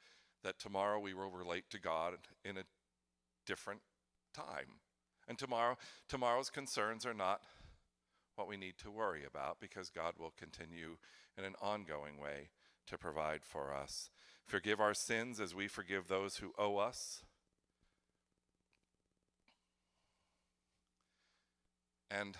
that 0.43 0.59
tomorrow 0.59 0.99
we 0.99 1.15
will 1.15 1.31
relate 1.31 1.71
to 1.71 1.79
God 1.79 2.13
in 2.45 2.55
a 2.55 2.63
different 3.47 3.81
time. 4.31 4.77
And 5.27 5.39
tomorrow, 5.39 5.75
tomorrow's 6.07 6.51
concerns 6.51 7.03
are 7.03 7.15
not 7.15 7.41
what 8.35 8.47
we 8.47 8.57
need 8.57 8.77
to 8.83 8.91
worry 8.91 9.23
about 9.25 9.59
because 9.59 9.89
God 9.89 10.13
will 10.19 10.33
continue 10.37 10.97
in 11.35 11.45
an 11.45 11.55
ongoing 11.59 12.19
way 12.19 12.49
to 12.89 12.97
provide 12.97 13.43
for 13.43 13.73
us. 13.73 14.09
Forgive 14.45 14.79
our 14.79 14.93
sins 14.93 15.39
as 15.39 15.55
we 15.55 15.67
forgive 15.67 16.07
those 16.07 16.37
who 16.37 16.53
owe 16.57 16.77
us. 16.77 17.23
And 22.11 22.35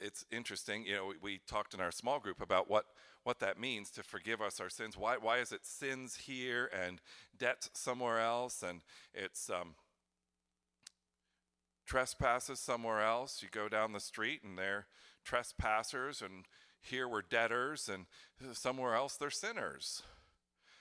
it's 0.00 0.24
interesting, 0.32 0.84
you 0.84 0.94
know, 0.94 1.06
we, 1.06 1.14
we 1.22 1.40
talked 1.46 1.74
in 1.74 1.80
our 1.80 1.92
small 1.92 2.18
group 2.18 2.40
about 2.40 2.68
what 2.68 2.86
what 3.22 3.40
that 3.40 3.58
means 3.58 3.90
to 3.90 4.02
forgive 4.02 4.42
us 4.42 4.60
our 4.60 4.68
sins. 4.68 4.98
Why, 4.98 5.16
why 5.16 5.38
is 5.38 5.50
it 5.50 5.64
sins 5.64 6.16
here 6.26 6.70
and 6.78 7.00
debt 7.38 7.70
somewhere 7.72 8.20
else? 8.20 8.62
And 8.62 8.82
it's 9.14 9.48
um, 9.48 9.76
trespasses 11.86 12.60
somewhere 12.60 13.00
else. 13.00 13.42
You 13.42 13.48
go 13.50 13.66
down 13.68 13.92
the 13.92 14.00
street 14.00 14.42
and 14.44 14.58
they're 14.58 14.88
trespassers, 15.24 16.20
and 16.20 16.44
here 16.84 17.08
we're 17.08 17.22
debtors, 17.22 17.88
and 17.88 18.06
somewhere 18.54 18.94
else 18.94 19.16
they're 19.16 19.30
sinners. 19.30 20.02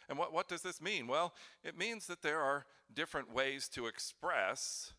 And 0.09 0.17
what, 0.17 0.33
what 0.33 0.47
does 0.47 0.61
this 0.61 0.81
mean? 0.81 1.07
Well, 1.07 1.33
it 1.63 1.77
means 1.77 2.07
that 2.07 2.21
there 2.21 2.41
are 2.41 2.65
different 2.93 3.33
ways 3.33 3.67
to 3.69 3.87
express 3.87 4.93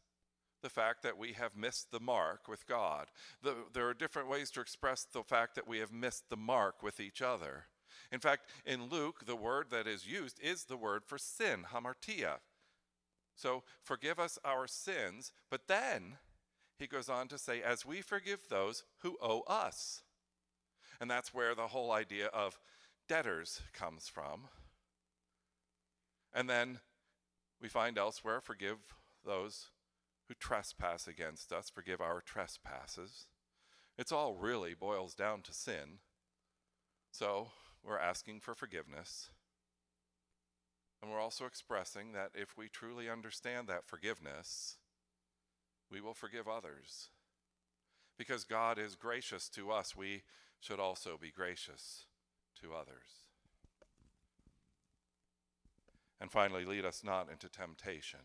the 0.62 0.70
fact 0.70 1.02
that 1.02 1.18
we 1.18 1.34
have 1.34 1.56
missed 1.56 1.90
the 1.90 2.00
mark 2.00 2.48
with 2.48 2.66
God. 2.66 3.08
The, 3.42 3.54
there 3.74 3.86
are 3.86 3.94
different 3.94 4.30
ways 4.30 4.50
to 4.52 4.60
express 4.60 5.04
the 5.04 5.22
fact 5.22 5.54
that 5.56 5.68
we 5.68 5.78
have 5.78 5.92
missed 5.92 6.30
the 6.30 6.38
mark 6.38 6.82
with 6.82 7.00
each 7.00 7.20
other. 7.20 7.66
In 8.10 8.18
fact, 8.18 8.48
in 8.64 8.88
Luke, 8.88 9.26
the 9.26 9.36
word 9.36 9.66
that 9.70 9.86
is 9.86 10.06
used 10.06 10.40
is 10.42 10.64
the 10.64 10.76
word 10.76 11.04
for 11.04 11.18
sin, 11.18 11.66
hamartia. 11.72 12.36
So 13.36 13.62
forgive 13.82 14.18
us 14.18 14.38
our 14.44 14.66
sins, 14.66 15.32
but 15.50 15.68
then 15.68 16.16
he 16.78 16.86
goes 16.86 17.08
on 17.08 17.28
to 17.28 17.38
say, 17.38 17.62
as 17.62 17.84
we 17.84 18.00
forgive 18.00 18.48
those 18.48 18.84
who 18.98 19.18
owe 19.20 19.42
us. 19.42 20.02
And 21.00 21.10
that's 21.10 21.34
where 21.34 21.54
the 21.54 21.68
whole 21.68 21.92
idea 21.92 22.26
of 22.26 22.58
debtors 23.08 23.62
comes 23.72 24.08
from. 24.08 24.48
And 26.32 26.48
then 26.48 26.80
we 27.60 27.68
find 27.68 27.96
elsewhere, 27.98 28.40
forgive 28.40 28.78
those 29.24 29.68
who 30.28 30.34
trespass 30.34 31.06
against 31.06 31.52
us, 31.52 31.70
forgive 31.70 32.00
our 32.00 32.20
trespasses. 32.20 33.26
It's 33.96 34.12
all 34.12 34.34
really 34.34 34.74
boils 34.74 35.14
down 35.14 35.42
to 35.42 35.52
sin. 35.52 35.98
So 37.10 37.48
we're 37.84 37.98
asking 37.98 38.40
for 38.40 38.54
forgiveness. 38.54 39.30
And 41.00 41.12
we're 41.12 41.20
also 41.20 41.44
expressing 41.44 42.12
that 42.12 42.30
if 42.34 42.56
we 42.56 42.68
truly 42.68 43.10
understand 43.10 43.68
that 43.68 43.86
forgiveness, 43.86 44.78
we 45.90 46.00
will 46.00 46.14
forgive 46.14 46.48
others. 46.48 47.10
Because 48.18 48.44
God 48.44 48.78
is 48.78 48.94
gracious 48.94 49.48
to 49.50 49.70
us, 49.70 49.94
we 49.94 50.22
should 50.64 50.80
also 50.80 51.18
be 51.20 51.30
gracious 51.30 52.06
to 52.62 52.72
others. 52.72 53.28
And 56.20 56.30
finally, 56.30 56.64
lead 56.64 56.86
us 56.86 57.02
not 57.04 57.28
into 57.30 57.50
temptation. 57.50 58.20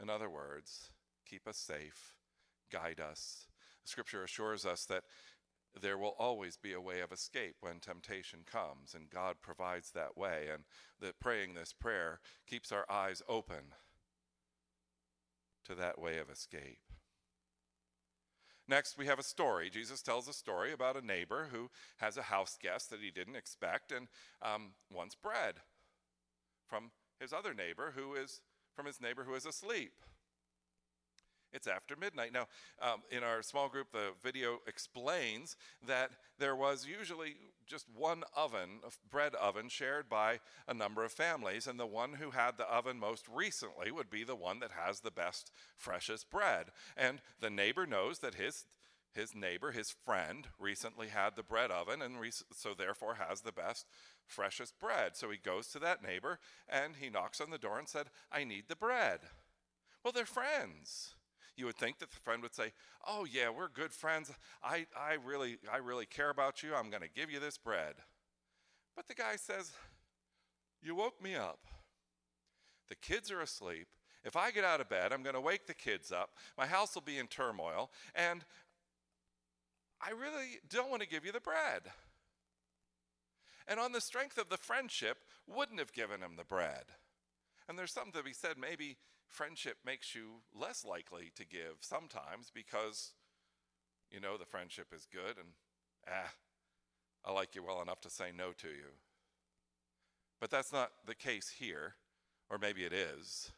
In 0.00 0.08
other 0.08 0.30
words, 0.30 0.90
keep 1.28 1.46
us 1.46 1.58
safe, 1.58 2.14
guide 2.70 3.00
us. 3.00 3.48
Scripture 3.84 4.24
assures 4.24 4.64
us 4.64 4.86
that 4.86 5.02
there 5.78 5.98
will 5.98 6.14
always 6.18 6.56
be 6.56 6.72
a 6.72 6.80
way 6.80 7.00
of 7.00 7.12
escape 7.12 7.56
when 7.60 7.80
temptation 7.80 8.40
comes, 8.50 8.94
and 8.94 9.10
God 9.10 9.36
provides 9.42 9.90
that 9.90 10.16
way. 10.16 10.46
And 10.52 10.64
that 11.00 11.20
praying 11.20 11.52
this 11.52 11.74
prayer 11.74 12.20
keeps 12.46 12.72
our 12.72 12.90
eyes 12.90 13.20
open 13.28 13.74
to 15.66 15.74
that 15.74 15.98
way 16.00 16.18
of 16.18 16.30
escape. 16.30 16.78
Next, 18.72 18.96
we 18.96 19.04
have 19.04 19.18
a 19.18 19.22
story. 19.22 19.68
Jesus 19.68 20.00
tells 20.00 20.28
a 20.28 20.32
story 20.32 20.72
about 20.72 20.96
a 20.96 21.04
neighbor 21.04 21.48
who 21.52 21.68
has 21.98 22.16
a 22.16 22.22
house 22.22 22.56
guest 22.58 22.88
that 22.88 23.00
he 23.02 23.10
didn't 23.10 23.36
expect 23.36 23.92
and 23.92 24.08
um, 24.40 24.70
wants 24.90 25.14
bread 25.14 25.56
from 26.66 26.90
his 27.20 27.34
other 27.34 27.52
neighbor 27.52 27.92
who 27.94 28.14
is 28.14 28.40
from 28.74 28.86
his 28.86 28.98
neighbor 28.98 29.24
who 29.24 29.34
is 29.34 29.44
asleep. 29.44 29.92
It's 31.52 31.66
after 31.66 31.96
midnight. 31.96 32.32
Now, 32.32 32.46
um, 32.80 33.02
in 33.10 33.22
our 33.22 33.42
small 33.42 33.68
group, 33.68 33.92
the 33.92 34.12
video 34.22 34.58
explains 34.66 35.56
that 35.86 36.12
there 36.38 36.56
was 36.56 36.86
usually 36.86 37.36
just 37.66 37.86
one 37.94 38.24
oven, 38.36 38.80
a 38.84 38.90
bread 39.10 39.34
oven, 39.34 39.68
shared 39.68 40.08
by 40.08 40.40
a 40.66 40.74
number 40.74 41.04
of 41.04 41.12
families, 41.12 41.66
and 41.66 41.78
the 41.78 41.86
one 41.86 42.14
who 42.14 42.30
had 42.30 42.56
the 42.56 42.68
oven 42.70 42.98
most 42.98 43.26
recently 43.28 43.90
would 43.90 44.10
be 44.10 44.24
the 44.24 44.36
one 44.36 44.60
that 44.60 44.72
has 44.72 45.00
the 45.00 45.10
best, 45.10 45.50
freshest 45.76 46.30
bread. 46.30 46.66
And 46.96 47.20
the 47.40 47.50
neighbor 47.50 47.86
knows 47.86 48.20
that 48.20 48.34
his 48.34 48.64
his 49.14 49.34
neighbor, 49.34 49.72
his 49.72 49.94
friend, 50.06 50.48
recently 50.58 51.08
had 51.08 51.36
the 51.36 51.42
bread 51.42 51.70
oven 51.70 52.00
and 52.00 52.16
so 52.54 52.72
therefore 52.72 53.16
has 53.16 53.42
the 53.42 53.52
best, 53.52 53.86
freshest 54.26 54.78
bread. 54.78 55.16
So 55.16 55.28
he 55.28 55.36
goes 55.36 55.68
to 55.68 55.78
that 55.80 56.02
neighbor 56.02 56.38
and 56.66 56.96
he 56.96 57.10
knocks 57.10 57.38
on 57.38 57.50
the 57.50 57.58
door 57.58 57.78
and 57.78 57.86
said, 57.86 58.06
I 58.30 58.44
need 58.44 58.64
the 58.68 58.76
bread. 58.76 59.20
Well, 60.02 60.12
they're 60.12 60.24
friends 60.24 61.14
you 61.56 61.66
would 61.66 61.76
think 61.76 61.98
that 61.98 62.10
the 62.10 62.20
friend 62.20 62.42
would 62.42 62.54
say, 62.54 62.72
"Oh 63.06 63.24
yeah, 63.24 63.50
we're 63.50 63.68
good 63.68 63.92
friends. 63.92 64.30
I, 64.62 64.86
I 64.96 65.14
really 65.24 65.58
I 65.72 65.78
really 65.78 66.06
care 66.06 66.30
about 66.30 66.62
you. 66.62 66.74
I'm 66.74 66.90
going 66.90 67.02
to 67.02 67.08
give 67.08 67.30
you 67.30 67.40
this 67.40 67.58
bread." 67.58 67.94
But 68.96 69.08
the 69.08 69.14
guy 69.14 69.36
says, 69.36 69.72
"You 70.82 70.94
woke 70.94 71.22
me 71.22 71.34
up. 71.34 71.60
The 72.88 72.94
kids 72.96 73.30
are 73.30 73.40
asleep 73.40 73.88
If 74.24 74.36
I 74.36 74.50
get 74.50 74.64
out 74.64 74.80
of 74.80 74.88
bed, 74.88 75.12
I'm 75.12 75.22
going 75.22 75.34
to 75.34 75.40
wake 75.40 75.66
the 75.66 75.74
kids 75.74 76.12
up, 76.12 76.30
my 76.56 76.66
house 76.66 76.94
will 76.94 77.02
be 77.02 77.18
in 77.18 77.26
turmoil, 77.26 77.90
and 78.14 78.44
I 80.00 80.10
really 80.10 80.60
don't 80.68 80.90
want 80.90 81.02
to 81.02 81.08
give 81.08 81.24
you 81.24 81.32
the 81.32 81.40
bread. 81.40 81.82
And 83.66 83.78
on 83.78 83.92
the 83.92 84.00
strength 84.00 84.38
of 84.38 84.48
the 84.48 84.56
friendship, 84.56 85.18
wouldn't 85.46 85.78
have 85.78 85.92
given 85.92 86.20
him 86.20 86.36
the 86.36 86.44
bread. 86.44 86.84
And 87.68 87.78
there's 87.78 87.92
something 87.92 88.12
to 88.12 88.22
be 88.22 88.32
said, 88.32 88.58
maybe 88.58 88.96
friendship 89.32 89.78
makes 89.84 90.14
you 90.14 90.42
less 90.54 90.84
likely 90.84 91.32
to 91.36 91.44
give 91.44 91.76
sometimes 91.80 92.50
because 92.54 93.12
you 94.10 94.20
know 94.20 94.36
the 94.36 94.44
friendship 94.44 94.88
is 94.94 95.06
good 95.10 95.36
and 95.38 95.48
ah, 96.08 96.32
I 97.24 97.32
like 97.32 97.54
you 97.54 97.62
well 97.62 97.82
enough 97.82 98.00
to 98.02 98.10
say 98.10 98.26
no 98.36 98.52
to 98.52 98.68
you. 98.68 98.92
But 100.40 100.50
that's 100.50 100.72
not 100.72 100.90
the 101.06 101.14
case 101.14 101.48
here, 101.48 101.94
or 102.50 102.58
maybe 102.58 102.84
it 102.84 102.92
is. 102.92 103.52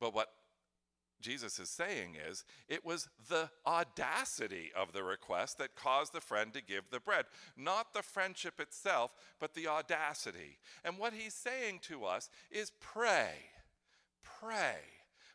But 0.00 0.14
what 0.14 0.30
Jesus 1.20 1.58
is 1.58 1.68
saying 1.68 2.16
is 2.28 2.44
it 2.68 2.84
was 2.84 3.08
the 3.28 3.50
audacity 3.66 4.72
of 4.76 4.92
the 4.92 5.04
request 5.04 5.58
that 5.58 5.76
caused 5.76 6.12
the 6.12 6.20
friend 6.20 6.52
to 6.54 6.62
give 6.62 6.90
the 6.90 7.00
bread, 7.00 7.26
not 7.56 7.92
the 7.92 8.02
friendship 8.02 8.58
itself, 8.58 9.12
but 9.38 9.54
the 9.54 9.68
audacity. 9.68 10.58
And 10.84 10.98
what 10.98 11.12
he's 11.12 11.34
saying 11.34 11.80
to 11.84 12.04
us 12.04 12.28
is 12.50 12.72
pray, 12.80 13.32
pray, 14.40 14.76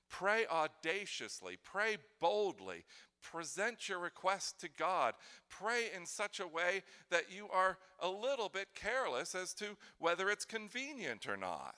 pray 0.09 0.45
audaciously, 0.47 1.57
pray 1.63 1.97
boldly, 2.19 2.83
present 3.21 3.89
your 3.89 3.99
request 3.99 4.59
to 4.61 4.69
God. 4.69 5.13
Pray 5.49 5.85
in 5.95 6.05
such 6.05 6.39
a 6.39 6.47
way 6.47 6.83
that 7.09 7.31
you 7.31 7.47
are 7.51 7.77
a 7.99 8.09
little 8.09 8.49
bit 8.49 8.67
careless 8.75 9.35
as 9.35 9.53
to 9.55 9.77
whether 9.97 10.29
it's 10.29 10.45
convenient 10.45 11.27
or 11.27 11.37
not. 11.37 11.75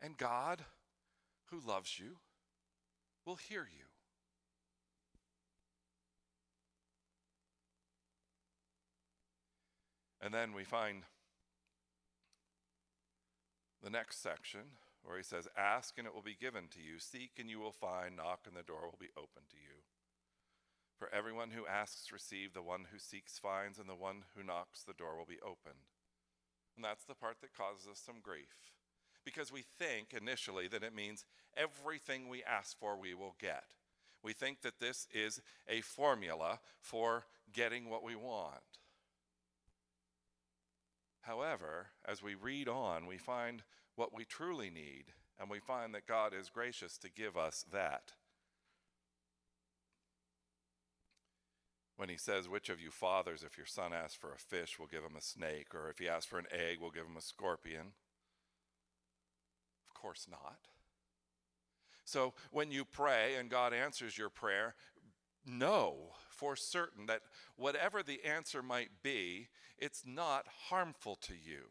And 0.00 0.16
God, 0.16 0.64
who 1.46 1.60
loves 1.66 1.98
you, 1.98 2.18
will 3.26 3.36
hear 3.36 3.62
you. 3.62 3.84
And 10.20 10.34
then 10.34 10.52
we 10.52 10.64
find 10.64 11.02
the 13.88 13.96
next 13.96 14.22
section 14.22 14.76
where 15.02 15.16
he 15.16 15.22
says, 15.22 15.48
Ask 15.56 15.96
and 15.96 16.06
it 16.06 16.14
will 16.14 16.22
be 16.22 16.36
given 16.38 16.68
to 16.72 16.80
you, 16.80 16.98
seek 16.98 17.32
and 17.38 17.48
you 17.48 17.58
will 17.58 17.72
find, 17.72 18.16
knock 18.16 18.40
and 18.46 18.54
the 18.54 18.62
door 18.62 18.82
will 18.84 19.00
be 19.00 19.08
open 19.16 19.48
to 19.48 19.56
you. 19.56 19.80
For 20.98 21.08
everyone 21.14 21.52
who 21.52 21.66
asks 21.66 22.12
receives, 22.12 22.52
the 22.52 22.60
one 22.60 22.86
who 22.92 22.98
seeks 22.98 23.38
finds, 23.38 23.78
and 23.78 23.88
the 23.88 23.94
one 23.94 24.24
who 24.36 24.44
knocks 24.44 24.82
the 24.82 24.92
door 24.92 25.16
will 25.16 25.24
be 25.24 25.40
opened. 25.40 25.88
And 26.76 26.84
that's 26.84 27.04
the 27.04 27.14
part 27.14 27.36
that 27.40 27.56
causes 27.56 27.88
us 27.90 27.98
some 28.04 28.16
grief 28.22 28.74
because 29.24 29.50
we 29.50 29.64
think 29.78 30.12
initially 30.12 30.68
that 30.68 30.82
it 30.82 30.94
means 30.94 31.24
everything 31.56 32.28
we 32.28 32.44
ask 32.44 32.78
for 32.78 32.96
we 32.96 33.14
will 33.14 33.36
get. 33.40 33.72
We 34.22 34.34
think 34.34 34.60
that 34.62 34.80
this 34.80 35.06
is 35.14 35.40
a 35.66 35.80
formula 35.80 36.60
for 36.80 37.24
getting 37.54 37.88
what 37.88 38.04
we 38.04 38.16
want. 38.16 38.77
However, 41.28 41.88
as 42.06 42.22
we 42.22 42.34
read 42.34 42.70
on, 42.70 43.06
we 43.06 43.18
find 43.18 43.62
what 43.96 44.14
we 44.14 44.24
truly 44.24 44.70
need, 44.70 45.12
and 45.38 45.50
we 45.50 45.58
find 45.58 45.94
that 45.94 46.06
God 46.06 46.32
is 46.32 46.48
gracious 46.48 46.96
to 46.96 47.10
give 47.10 47.36
us 47.36 47.66
that. 47.70 48.14
When 51.98 52.08
he 52.08 52.16
says, 52.16 52.48
Which 52.48 52.70
of 52.70 52.80
you 52.80 52.90
fathers, 52.90 53.42
if 53.42 53.58
your 53.58 53.66
son 53.66 53.92
asks 53.92 54.14
for 54.14 54.32
a 54.32 54.38
fish, 54.38 54.78
will 54.78 54.86
give 54.86 55.02
him 55.02 55.16
a 55.18 55.20
snake, 55.20 55.74
or 55.74 55.90
if 55.90 55.98
he 55.98 56.08
asks 56.08 56.24
for 56.24 56.38
an 56.38 56.46
egg, 56.50 56.80
will 56.80 56.90
give 56.90 57.04
him 57.04 57.18
a 57.18 57.20
scorpion? 57.20 57.92
Of 59.86 60.00
course 60.00 60.26
not. 60.30 60.60
So 62.06 62.32
when 62.50 62.70
you 62.70 62.86
pray 62.86 63.34
and 63.34 63.50
God 63.50 63.74
answers 63.74 64.16
your 64.16 64.30
prayer, 64.30 64.74
know 65.48 66.14
for 66.28 66.54
certain 66.56 67.06
that 67.06 67.22
whatever 67.56 68.02
the 68.02 68.24
answer 68.24 68.62
might 68.62 69.02
be, 69.02 69.48
it's 69.78 70.04
not 70.06 70.46
harmful 70.68 71.16
to 71.16 71.32
you. 71.32 71.70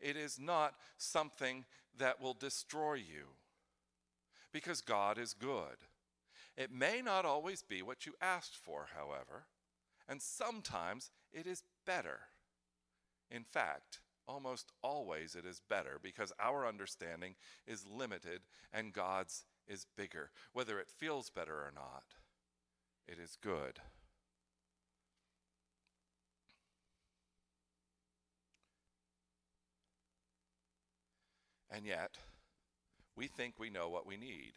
It 0.00 0.16
is 0.16 0.38
not 0.38 0.74
something 0.96 1.64
that 1.98 2.20
will 2.20 2.34
destroy 2.34 2.94
you. 2.94 3.26
Because 4.52 4.80
God 4.80 5.18
is 5.18 5.34
good. 5.34 5.76
It 6.56 6.72
may 6.72 7.00
not 7.02 7.24
always 7.24 7.62
be 7.62 7.82
what 7.82 8.06
you 8.06 8.14
asked 8.20 8.56
for, 8.56 8.88
however, 8.96 9.46
and 10.08 10.20
sometimes 10.20 11.10
it 11.32 11.46
is 11.46 11.62
better. 11.86 12.20
In 13.30 13.44
fact, 13.44 14.00
almost 14.26 14.72
always 14.82 15.34
it 15.34 15.46
is 15.46 15.60
better 15.68 15.98
because 16.02 16.32
our 16.40 16.66
understanding 16.66 17.34
is 17.66 17.86
limited 17.86 18.40
and 18.72 18.92
God's 18.92 19.44
is 19.68 19.86
bigger. 19.96 20.30
Whether 20.52 20.78
it 20.80 20.88
feels 20.88 21.30
better 21.30 21.54
or 21.54 21.72
not, 21.74 22.04
it 23.08 23.18
is 23.22 23.36
good. 23.42 23.80
And 31.70 31.86
yet, 31.86 32.16
we 33.16 33.28
think 33.28 33.54
we 33.58 33.70
know 33.70 33.88
what 33.88 34.06
we 34.06 34.16
need. 34.16 34.54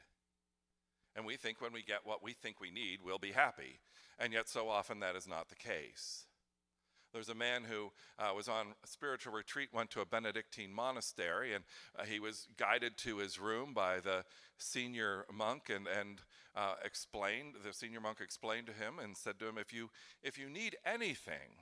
And 1.15 1.25
we 1.25 1.35
think 1.35 1.61
when 1.61 1.73
we 1.73 1.83
get 1.83 1.99
what 2.05 2.23
we 2.23 2.33
think 2.33 2.59
we 2.59 2.71
need, 2.71 2.99
we'll 3.03 3.19
be 3.19 3.31
happy. 3.31 3.81
And 4.17 4.33
yet, 4.33 4.49
so 4.49 4.67
often 4.67 4.99
that 4.99 5.15
is 5.15 5.27
not 5.27 5.49
the 5.49 5.55
case. 5.55 6.25
There's 7.13 7.29
a 7.29 7.35
man 7.35 7.63
who 7.63 7.91
uh, 8.17 8.33
was 8.35 8.47
on 8.47 8.67
a 8.83 8.87
spiritual 8.87 9.33
retreat, 9.33 9.69
went 9.71 9.91
to 9.91 10.01
a 10.01 10.05
Benedictine 10.05 10.73
monastery, 10.73 11.53
and 11.53 11.63
uh, 11.97 12.05
he 12.05 12.19
was 12.19 12.47
guided 12.57 12.97
to 12.97 13.17
his 13.17 13.39
room 13.39 13.71
by 13.73 13.99
the 13.99 14.25
senior 14.57 15.25
monk 15.31 15.69
and, 15.69 15.87
and 15.87 16.21
uh, 16.55 16.73
explained, 16.83 17.53
the 17.63 17.71
senior 17.71 18.01
monk 18.01 18.19
explained 18.19 18.65
to 18.65 18.73
him 18.73 18.97
and 19.01 19.15
said 19.15 19.37
to 19.39 19.47
him, 19.47 19.59
if 19.59 19.71
you, 19.71 19.91
if 20.23 20.39
you 20.39 20.49
need 20.49 20.75
anything, 20.85 21.61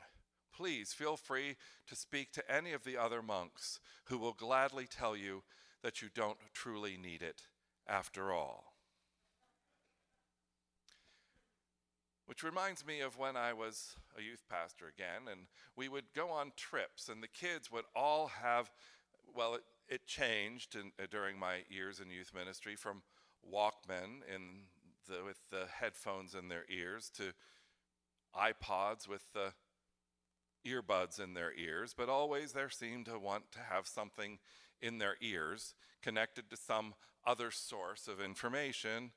please 0.56 0.94
feel 0.94 1.18
free 1.18 1.58
to 1.88 1.96
speak 1.96 2.32
to 2.32 2.52
any 2.52 2.72
of 2.72 2.86
the 2.86 2.98
other 2.98 3.22
monks 3.22 3.80
who 4.06 4.18
will 4.18 4.34
gladly 4.34 4.88
tell 4.90 5.18
you 5.18 5.44
that 5.84 6.02
you 6.02 6.08
don't 6.14 6.38
truly 6.54 6.98
need 6.98 7.22
it 7.22 7.42
after 7.88 8.32
all. 8.32 8.71
Which 12.32 12.44
reminds 12.44 12.86
me 12.86 13.02
of 13.02 13.18
when 13.18 13.36
I 13.36 13.52
was 13.52 13.98
a 14.18 14.22
youth 14.22 14.46
pastor 14.50 14.86
again, 14.88 15.28
and 15.30 15.48
we 15.76 15.90
would 15.90 16.14
go 16.16 16.30
on 16.30 16.54
trips, 16.56 17.10
and 17.10 17.22
the 17.22 17.28
kids 17.28 17.70
would 17.70 17.84
all 17.94 18.28
have, 18.28 18.72
well, 19.36 19.56
it, 19.56 19.64
it 19.90 20.08
changed 20.08 20.78
in, 20.78 20.94
uh, 20.98 21.08
during 21.12 21.38
my 21.38 21.64
years 21.68 22.00
in 22.00 22.10
youth 22.10 22.32
ministry 22.34 22.78
from 22.78 23.02
Walkmen 23.46 24.22
in 24.34 24.62
the, 25.10 25.26
with 25.26 25.40
the 25.50 25.66
headphones 25.78 26.34
in 26.34 26.48
their 26.48 26.64
ears 26.70 27.12
to 27.18 27.34
iPods 28.34 29.10
with 29.10 29.34
the 29.34 29.52
earbuds 30.66 31.20
in 31.22 31.34
their 31.34 31.52
ears, 31.54 31.94
but 31.94 32.08
always 32.08 32.54
there 32.54 32.70
seemed 32.70 33.08
to 33.08 33.20
want 33.20 33.52
to 33.52 33.60
have 33.60 33.86
something 33.86 34.40
in 34.82 35.00
their 35.00 35.18
ears 35.20 35.74
connected 36.02 36.50
to 36.50 36.56
some 36.56 36.94
other 37.28 37.52
source 37.52 38.08
of 38.08 38.22
information 38.22 39.12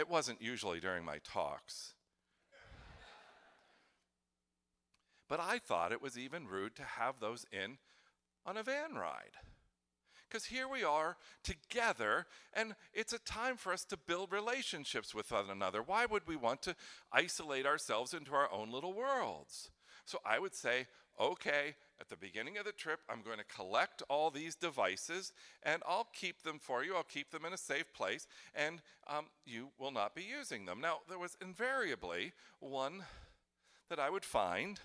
it 0.00 0.10
wasn't 0.10 0.42
usually 0.42 0.80
during 0.80 1.04
my 1.04 1.18
talks. 1.22 1.94
but 5.30 5.38
I 5.38 5.60
thought 5.60 5.92
it 5.92 6.02
was 6.02 6.18
even 6.18 6.48
rude 6.48 6.74
to 6.74 6.82
have 6.82 7.20
those 7.20 7.46
in 7.52 7.78
on 8.44 8.56
a 8.56 8.64
van 8.64 8.96
ride. 8.96 9.36
Because 10.28 10.46
here 10.46 10.66
we 10.66 10.82
are 10.82 11.16
together, 11.44 12.26
and 12.52 12.74
it's 12.92 13.12
a 13.12 13.18
time 13.20 13.56
for 13.56 13.72
us 13.72 13.84
to 13.86 13.96
build 13.96 14.32
relationships 14.32 15.14
with 15.14 15.30
one 15.30 15.48
another. 15.48 15.82
Why 15.82 16.04
would 16.04 16.26
we 16.26 16.34
want 16.34 16.62
to 16.62 16.74
isolate 17.12 17.64
ourselves 17.64 18.12
into 18.12 18.34
our 18.34 18.52
own 18.52 18.72
little 18.72 18.92
worlds? 18.92 19.70
So 20.04 20.18
I 20.26 20.40
would 20.40 20.54
say, 20.54 20.88
okay, 21.20 21.74
at 22.00 22.08
the 22.08 22.16
beginning 22.16 22.56
of 22.56 22.64
the 22.64 22.72
trip, 22.72 23.00
I'm 23.08 23.22
going 23.22 23.38
to 23.38 23.44
collect 23.44 24.02
all 24.08 24.30
these 24.30 24.54
devices 24.54 25.32
and 25.62 25.82
I'll 25.86 26.08
keep 26.14 26.42
them 26.42 26.58
for 26.58 26.82
you. 26.82 26.96
I'll 26.96 27.02
keep 27.02 27.30
them 27.30 27.44
in 27.44 27.52
a 27.52 27.58
safe 27.58 27.92
place 27.92 28.26
and 28.54 28.80
um, 29.06 29.26
you 29.44 29.68
will 29.78 29.90
not 29.90 30.14
be 30.14 30.22
using 30.22 30.64
them. 30.64 30.80
Now, 30.80 31.00
there 31.08 31.18
was 31.18 31.36
invariably 31.42 32.32
one 32.58 33.04
that 33.90 33.98
I 33.98 34.08
would 34.08 34.24
find 34.24 34.80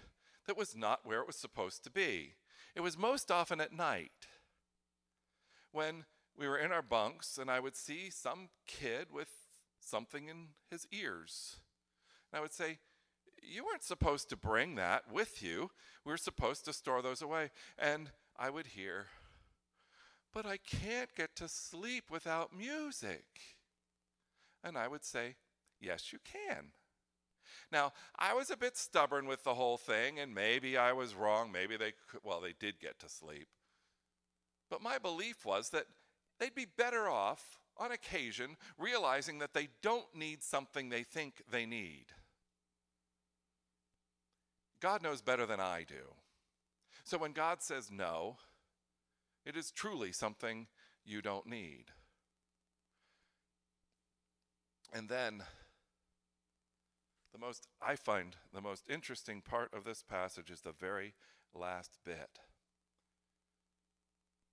that 0.45 0.57
was 0.57 0.75
not 0.75 1.05
where 1.05 1.21
it 1.21 1.27
was 1.27 1.37
supposed 1.37 1.83
to 1.85 1.89
be. 1.89 2.33
It 2.75 2.81
was 2.81 2.97
most 2.97 3.31
often 3.31 3.61
at 3.61 3.71
night 3.71 4.11
when 5.71 6.03
we 6.37 6.47
were 6.47 6.57
in 6.57 6.73
our 6.73 6.81
bunks 6.81 7.37
and 7.37 7.49
I 7.49 7.61
would 7.61 7.77
see 7.77 8.09
some 8.09 8.49
kid 8.67 9.07
with 9.13 9.29
something 9.79 10.27
in 10.27 10.47
his 10.69 10.85
ears. 10.91 11.57
And 12.31 12.39
I 12.39 12.41
would 12.41 12.53
say, 12.53 12.79
you 13.51 13.65
weren't 13.65 13.83
supposed 13.83 14.29
to 14.29 14.37
bring 14.37 14.75
that 14.75 15.11
with 15.11 15.41
you. 15.41 15.69
We 16.03 16.11
were 16.11 16.17
supposed 16.17 16.65
to 16.65 16.73
store 16.73 17.01
those 17.01 17.21
away. 17.21 17.51
And 17.77 18.11
I 18.37 18.49
would 18.49 18.67
hear, 18.67 19.07
but 20.33 20.45
I 20.45 20.57
can't 20.57 21.13
get 21.15 21.35
to 21.37 21.47
sleep 21.47 22.05
without 22.11 22.55
music. 22.55 23.25
And 24.63 24.77
I 24.77 24.87
would 24.87 25.05
say, 25.05 25.35
yes, 25.79 26.11
you 26.11 26.19
can. 26.23 26.71
Now, 27.71 27.93
I 28.17 28.33
was 28.33 28.49
a 28.49 28.57
bit 28.57 28.77
stubborn 28.77 29.27
with 29.27 29.43
the 29.43 29.53
whole 29.53 29.77
thing, 29.77 30.19
and 30.19 30.33
maybe 30.33 30.77
I 30.77 30.93
was 30.93 31.15
wrong. 31.15 31.51
Maybe 31.51 31.77
they, 31.77 31.93
could, 32.09 32.21
well, 32.23 32.41
they 32.41 32.53
did 32.59 32.79
get 32.79 32.99
to 32.99 33.09
sleep. 33.09 33.47
But 34.69 34.81
my 34.81 34.97
belief 34.97 35.45
was 35.45 35.69
that 35.69 35.85
they'd 36.39 36.55
be 36.55 36.65
better 36.65 37.07
off 37.07 37.59
on 37.77 37.91
occasion 37.91 38.57
realizing 38.77 39.39
that 39.39 39.53
they 39.53 39.69
don't 39.81 40.15
need 40.15 40.43
something 40.43 40.89
they 40.89 41.03
think 41.03 41.41
they 41.51 41.65
need. 41.65 42.05
God 44.85 45.01
knows 45.01 45.23
better 45.23 45.47
than 45.47 45.59
I 45.59 45.83
do. 45.83 46.13
So 47.05 47.17
when 47.17 47.31
God 47.31 47.63
says 47.63 47.89
no, 47.91 48.37
it 49.43 49.57
is 49.57 49.71
truly 49.71 50.11
something 50.11 50.67
you 51.03 51.23
don't 51.23 51.47
need. 51.47 51.85
And 54.93 55.09
then, 55.09 55.41
the 57.33 57.39
most, 57.39 57.65
I 57.81 57.95
find 57.95 58.35
the 58.53 58.61
most 58.61 58.83
interesting 58.87 59.41
part 59.41 59.73
of 59.73 59.85
this 59.85 60.03
passage 60.03 60.51
is 60.51 60.61
the 60.61 60.75
very 60.79 61.15
last 61.55 61.97
bit. 62.05 62.37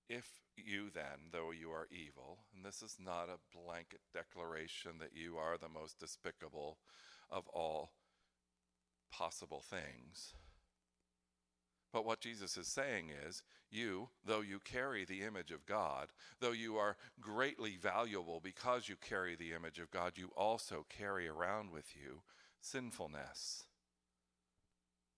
If 0.09 0.41
you 0.57 0.89
then, 0.91 1.29
though 1.31 1.51
you 1.51 1.69
are 1.69 1.87
evil, 1.91 2.39
and 2.55 2.65
this 2.65 2.81
is 2.81 2.97
not 2.99 3.29
a 3.29 3.55
blanket 3.55 4.01
declaration 4.11 4.93
that 4.99 5.13
you 5.13 5.37
are 5.37 5.59
the 5.59 5.69
most 5.69 5.99
despicable 5.99 6.79
of 7.29 7.47
all 7.49 7.91
possible 9.13 9.61
things. 9.61 10.33
But 11.91 12.05
what 12.05 12.21
Jesus 12.21 12.57
is 12.57 12.67
saying 12.67 13.11
is, 13.27 13.43
you, 13.69 14.09
though 14.25 14.41
you 14.41 14.59
carry 14.59 15.05
the 15.05 15.21
image 15.21 15.51
of 15.51 15.65
God, 15.67 16.07
though 16.39 16.51
you 16.51 16.77
are 16.77 16.97
greatly 17.21 17.77
valuable 17.79 18.39
because 18.43 18.89
you 18.89 18.95
carry 18.95 19.35
the 19.35 19.53
image 19.53 19.77
of 19.77 19.91
God, 19.91 20.13
you 20.15 20.31
also 20.35 20.85
carry 20.89 21.27
around 21.27 21.71
with 21.71 21.95
you 21.95 22.21
sinfulness. 22.59 23.65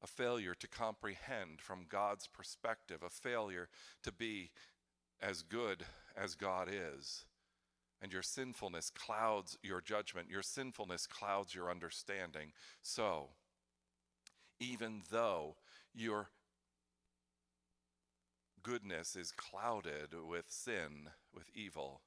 A 0.03 0.07
failure 0.07 0.55
to 0.55 0.67
comprehend 0.67 1.61
from 1.61 1.85
God's 1.87 2.27
perspective, 2.27 3.01
a 3.01 3.09
failure 3.09 3.69
to 4.03 4.11
be 4.11 4.51
as 5.21 5.41
good 5.41 5.85
as 6.17 6.35
God 6.35 6.67
is. 6.69 7.23
And 8.01 8.11
your 8.11 8.21
sinfulness 8.21 8.89
clouds 8.89 9.57
your 9.63 9.79
judgment, 9.79 10.29
your 10.29 10.43
sinfulness 10.43 11.07
clouds 11.07 11.55
your 11.55 11.71
understanding. 11.71 12.51
So, 12.81 13.29
even 14.59 15.01
though 15.11 15.55
your 15.93 16.29
goodness 18.63 19.15
is 19.15 19.31
clouded 19.31 20.09
with 20.27 20.45
sin, 20.47 21.09
with 21.33 21.45
evil, 21.53 22.01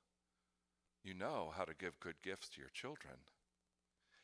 you 1.04 1.14
know 1.14 1.52
how 1.56 1.64
to 1.64 1.74
give 1.74 2.00
good 2.00 2.20
gifts 2.22 2.48
to 2.50 2.60
your 2.60 2.70
children. 2.70 3.14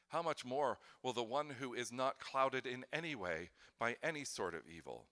How 0.09 0.23
much 0.23 0.45
more 0.45 0.79
will 1.03 1.13
the 1.13 1.23
one 1.23 1.51
who 1.59 1.75
is 1.75 1.93
not 1.93 2.19
clouded 2.19 2.67
in 2.67 2.85
any 2.93 3.15
way 3.15 3.51
by 3.79 3.97
any 4.03 4.25
sort 4.25 4.55
of 4.55 4.63
evil 4.69 5.07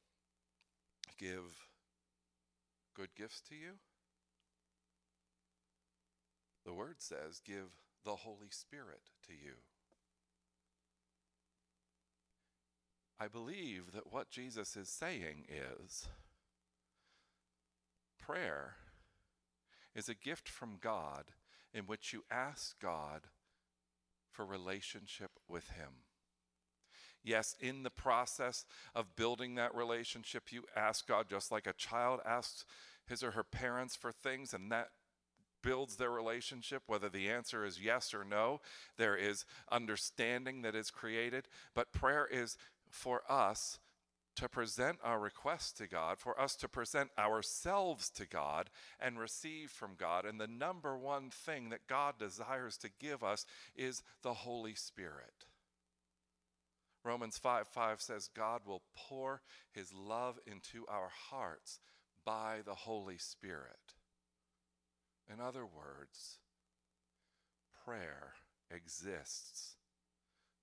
give 1.19 1.67
good 2.95 3.15
gifts 3.17 3.41
to 3.49 3.55
you? 3.55 3.73
The 6.65 6.73
word 6.73 6.97
says, 6.99 7.41
give 7.45 7.71
the 8.05 8.17
Holy 8.17 8.51
Spirit 8.51 9.11
to 9.27 9.33
you. 9.33 9.55
I 13.23 13.29
believe 13.29 13.93
that 13.95 14.13
what 14.13 14.31
Jesus 14.31 14.77
is 14.77 14.89
saying 14.89 15.45
is 15.49 16.09
prayer 18.19 18.75
is 19.95 20.09
a 20.09 20.15
gift 20.15 20.49
from 20.49 20.79
God 20.81 21.27
in 21.73 21.85
which 21.85 22.13
you 22.13 22.25
ask 22.33 22.81
God 22.81 23.29
for 24.33 24.45
relationship 24.45 25.31
with 25.49 25.71
Him. 25.71 26.03
Yes, 27.23 27.55
in 27.61 27.85
the 27.85 27.91
process 27.91 28.65
of 28.93 29.15
building 29.15 29.55
that 29.55 29.73
relationship, 29.73 30.51
you 30.51 30.65
ask 30.75 31.07
God 31.07 31.27
just 31.31 31.53
like 31.53 31.69
a 31.69 31.75
child 31.75 32.19
asks 32.27 32.65
his 33.07 33.23
or 33.23 33.31
her 33.31 33.45
parents 33.45 33.95
for 33.95 34.11
things, 34.11 34.53
and 34.53 34.73
that 34.73 34.89
builds 35.63 35.95
their 35.95 36.11
relationship, 36.11 36.83
whether 36.89 37.09
the 37.09 37.31
answer 37.31 37.65
is 37.65 37.81
yes 37.81 38.13
or 38.13 38.25
no. 38.25 38.61
There 38.97 39.15
is 39.15 39.45
understanding 39.71 40.63
that 40.63 40.75
is 40.75 40.91
created, 40.91 41.47
but 41.73 41.93
prayer 41.93 42.27
is 42.27 42.57
for 42.93 43.23
us 43.29 43.81
to 44.37 44.49
present 44.49 44.99
our 45.03 45.19
requests 45.19 45.73
to 45.73 45.87
God, 45.87 46.19
for 46.19 46.41
us 46.41 46.57
to 46.57 46.69
present 46.69 47.11
ourselves 47.19 48.09
to 48.11 48.27
God 48.27 48.71
and 49.01 49.19
receive 49.19 49.71
from 49.71 49.93
God. 49.99 50.25
And 50.25 50.41
the 50.41 50.47
number 50.47 50.97
one 50.97 51.31
thing 51.31 51.71
that 51.71 51.87
God 51.89 52.19
desires 52.19 52.77
to 52.79 52.91
give 53.01 53.25
us 53.25 53.45
is 53.75 54.03
the 54.23 54.35
Holy 54.35 54.75
Spirit. 54.75 55.47
Romans 57.05 57.37
5 57.37 57.67
5 57.67 58.01
says, 58.01 58.31
God 58.35 58.63
will 58.65 58.83
pour 58.95 59.43
his 59.73 59.93
love 59.93 60.39
into 60.47 60.87
our 60.89 61.11
hearts 61.31 61.81
by 62.25 62.59
the 62.65 62.75
Holy 62.75 63.19
Spirit. 63.19 63.95
In 65.33 65.41
other 65.41 65.67
words, 65.67 66.39
prayer 67.85 68.35
exists 68.71 69.77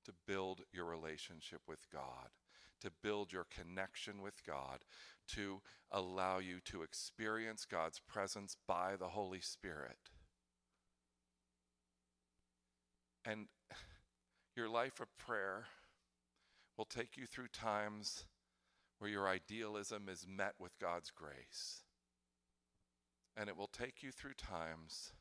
to 0.10 0.16
build 0.26 0.62
your 0.74 0.86
relationship 0.86 1.62
with 1.68 1.88
God, 1.94 2.30
to 2.82 2.90
build 3.04 3.32
your 3.32 3.46
connection 3.56 4.22
with 4.24 4.44
God, 4.44 4.80
to 5.36 5.62
allow 5.92 6.40
you 6.40 6.60
to 6.66 6.82
experience 6.82 7.66
God's 7.70 8.00
presence 8.00 8.58
by 8.68 8.96
the 8.98 9.10
Holy 9.10 9.42
Spirit. 9.42 9.98
And 13.24 13.48
your 14.56 14.68
life 14.68 15.00
of 15.00 15.16
prayer 15.20 15.66
will 16.76 16.86
take 16.86 17.16
you 17.16 17.28
through 17.28 17.50
times 17.50 18.26
where 18.98 19.12
your 19.12 19.28
idealism 19.28 20.10
is 20.10 20.26
met 20.28 20.56
with 20.58 20.80
God's 20.80 21.12
grace. 21.12 21.84
And 23.38 23.48
it 23.48 23.56
will 23.56 23.70
take 23.72 24.02
you 24.02 24.12
through 24.12 24.34
times 24.34 25.14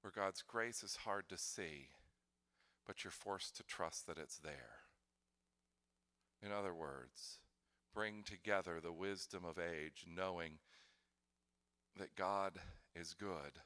where 0.00 0.12
God's 0.14 0.42
grace 0.42 0.82
is 0.82 0.96
hard 0.96 1.28
to 1.28 1.38
see, 1.38 1.88
but 2.86 3.04
you're 3.04 3.10
forced 3.10 3.56
to 3.56 3.62
trust 3.62 4.06
that 4.06 4.18
it's 4.18 4.38
there. 4.38 4.80
In 6.44 6.52
other 6.52 6.74
words, 6.74 7.38
bring 7.94 8.22
together 8.24 8.80
the 8.80 8.92
wisdom 8.92 9.44
of 9.44 9.58
age, 9.58 10.04
knowing 10.06 10.58
that 11.98 12.16
God 12.16 12.58
is 12.94 13.14
good, 13.14 13.60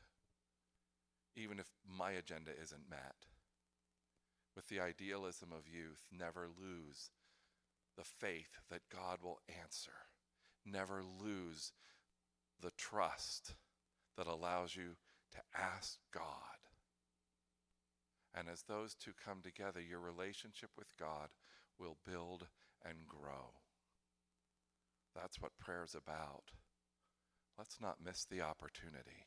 even 1.37 1.59
if 1.59 1.67
my 1.87 2.13
agenda 2.13 2.51
isn't 2.61 2.91
met 2.91 3.27
with 4.57 4.69
the 4.69 4.81
idealism 4.81 5.51
of 5.53 5.69
youth, 5.69 6.07
never 6.11 6.49
lose 6.49 7.11
the 7.97 8.05
faith 8.05 8.59
that 8.71 8.89
God 8.93 9.19
will 9.23 9.39
answer. 9.63 9.93
Never 10.65 11.03
lose 11.23 11.73
the 12.61 12.73
trust 12.77 13.55
that 14.17 14.27
allows 14.27 14.75
you 14.75 14.97
to 15.33 15.39
ask 15.55 15.99
God. 16.13 16.56
And 18.37 18.49
as 18.49 18.63
those 18.63 18.95
two 18.95 19.13
come 19.25 19.41
together, 19.43 19.81
your 19.81 20.01
relationship 20.01 20.71
with 20.77 20.97
God 20.99 21.29
will 21.79 21.97
build 22.07 22.47
and 22.85 23.09
grow. 23.09 23.55
That's 25.15 25.41
what 25.41 25.59
prayer 25.59 25.83
is 25.85 25.95
about. 25.95 26.53
Let's 27.57 27.81
not 27.81 28.05
miss 28.05 28.27
the 28.27 28.43
opportunity. 28.43 29.25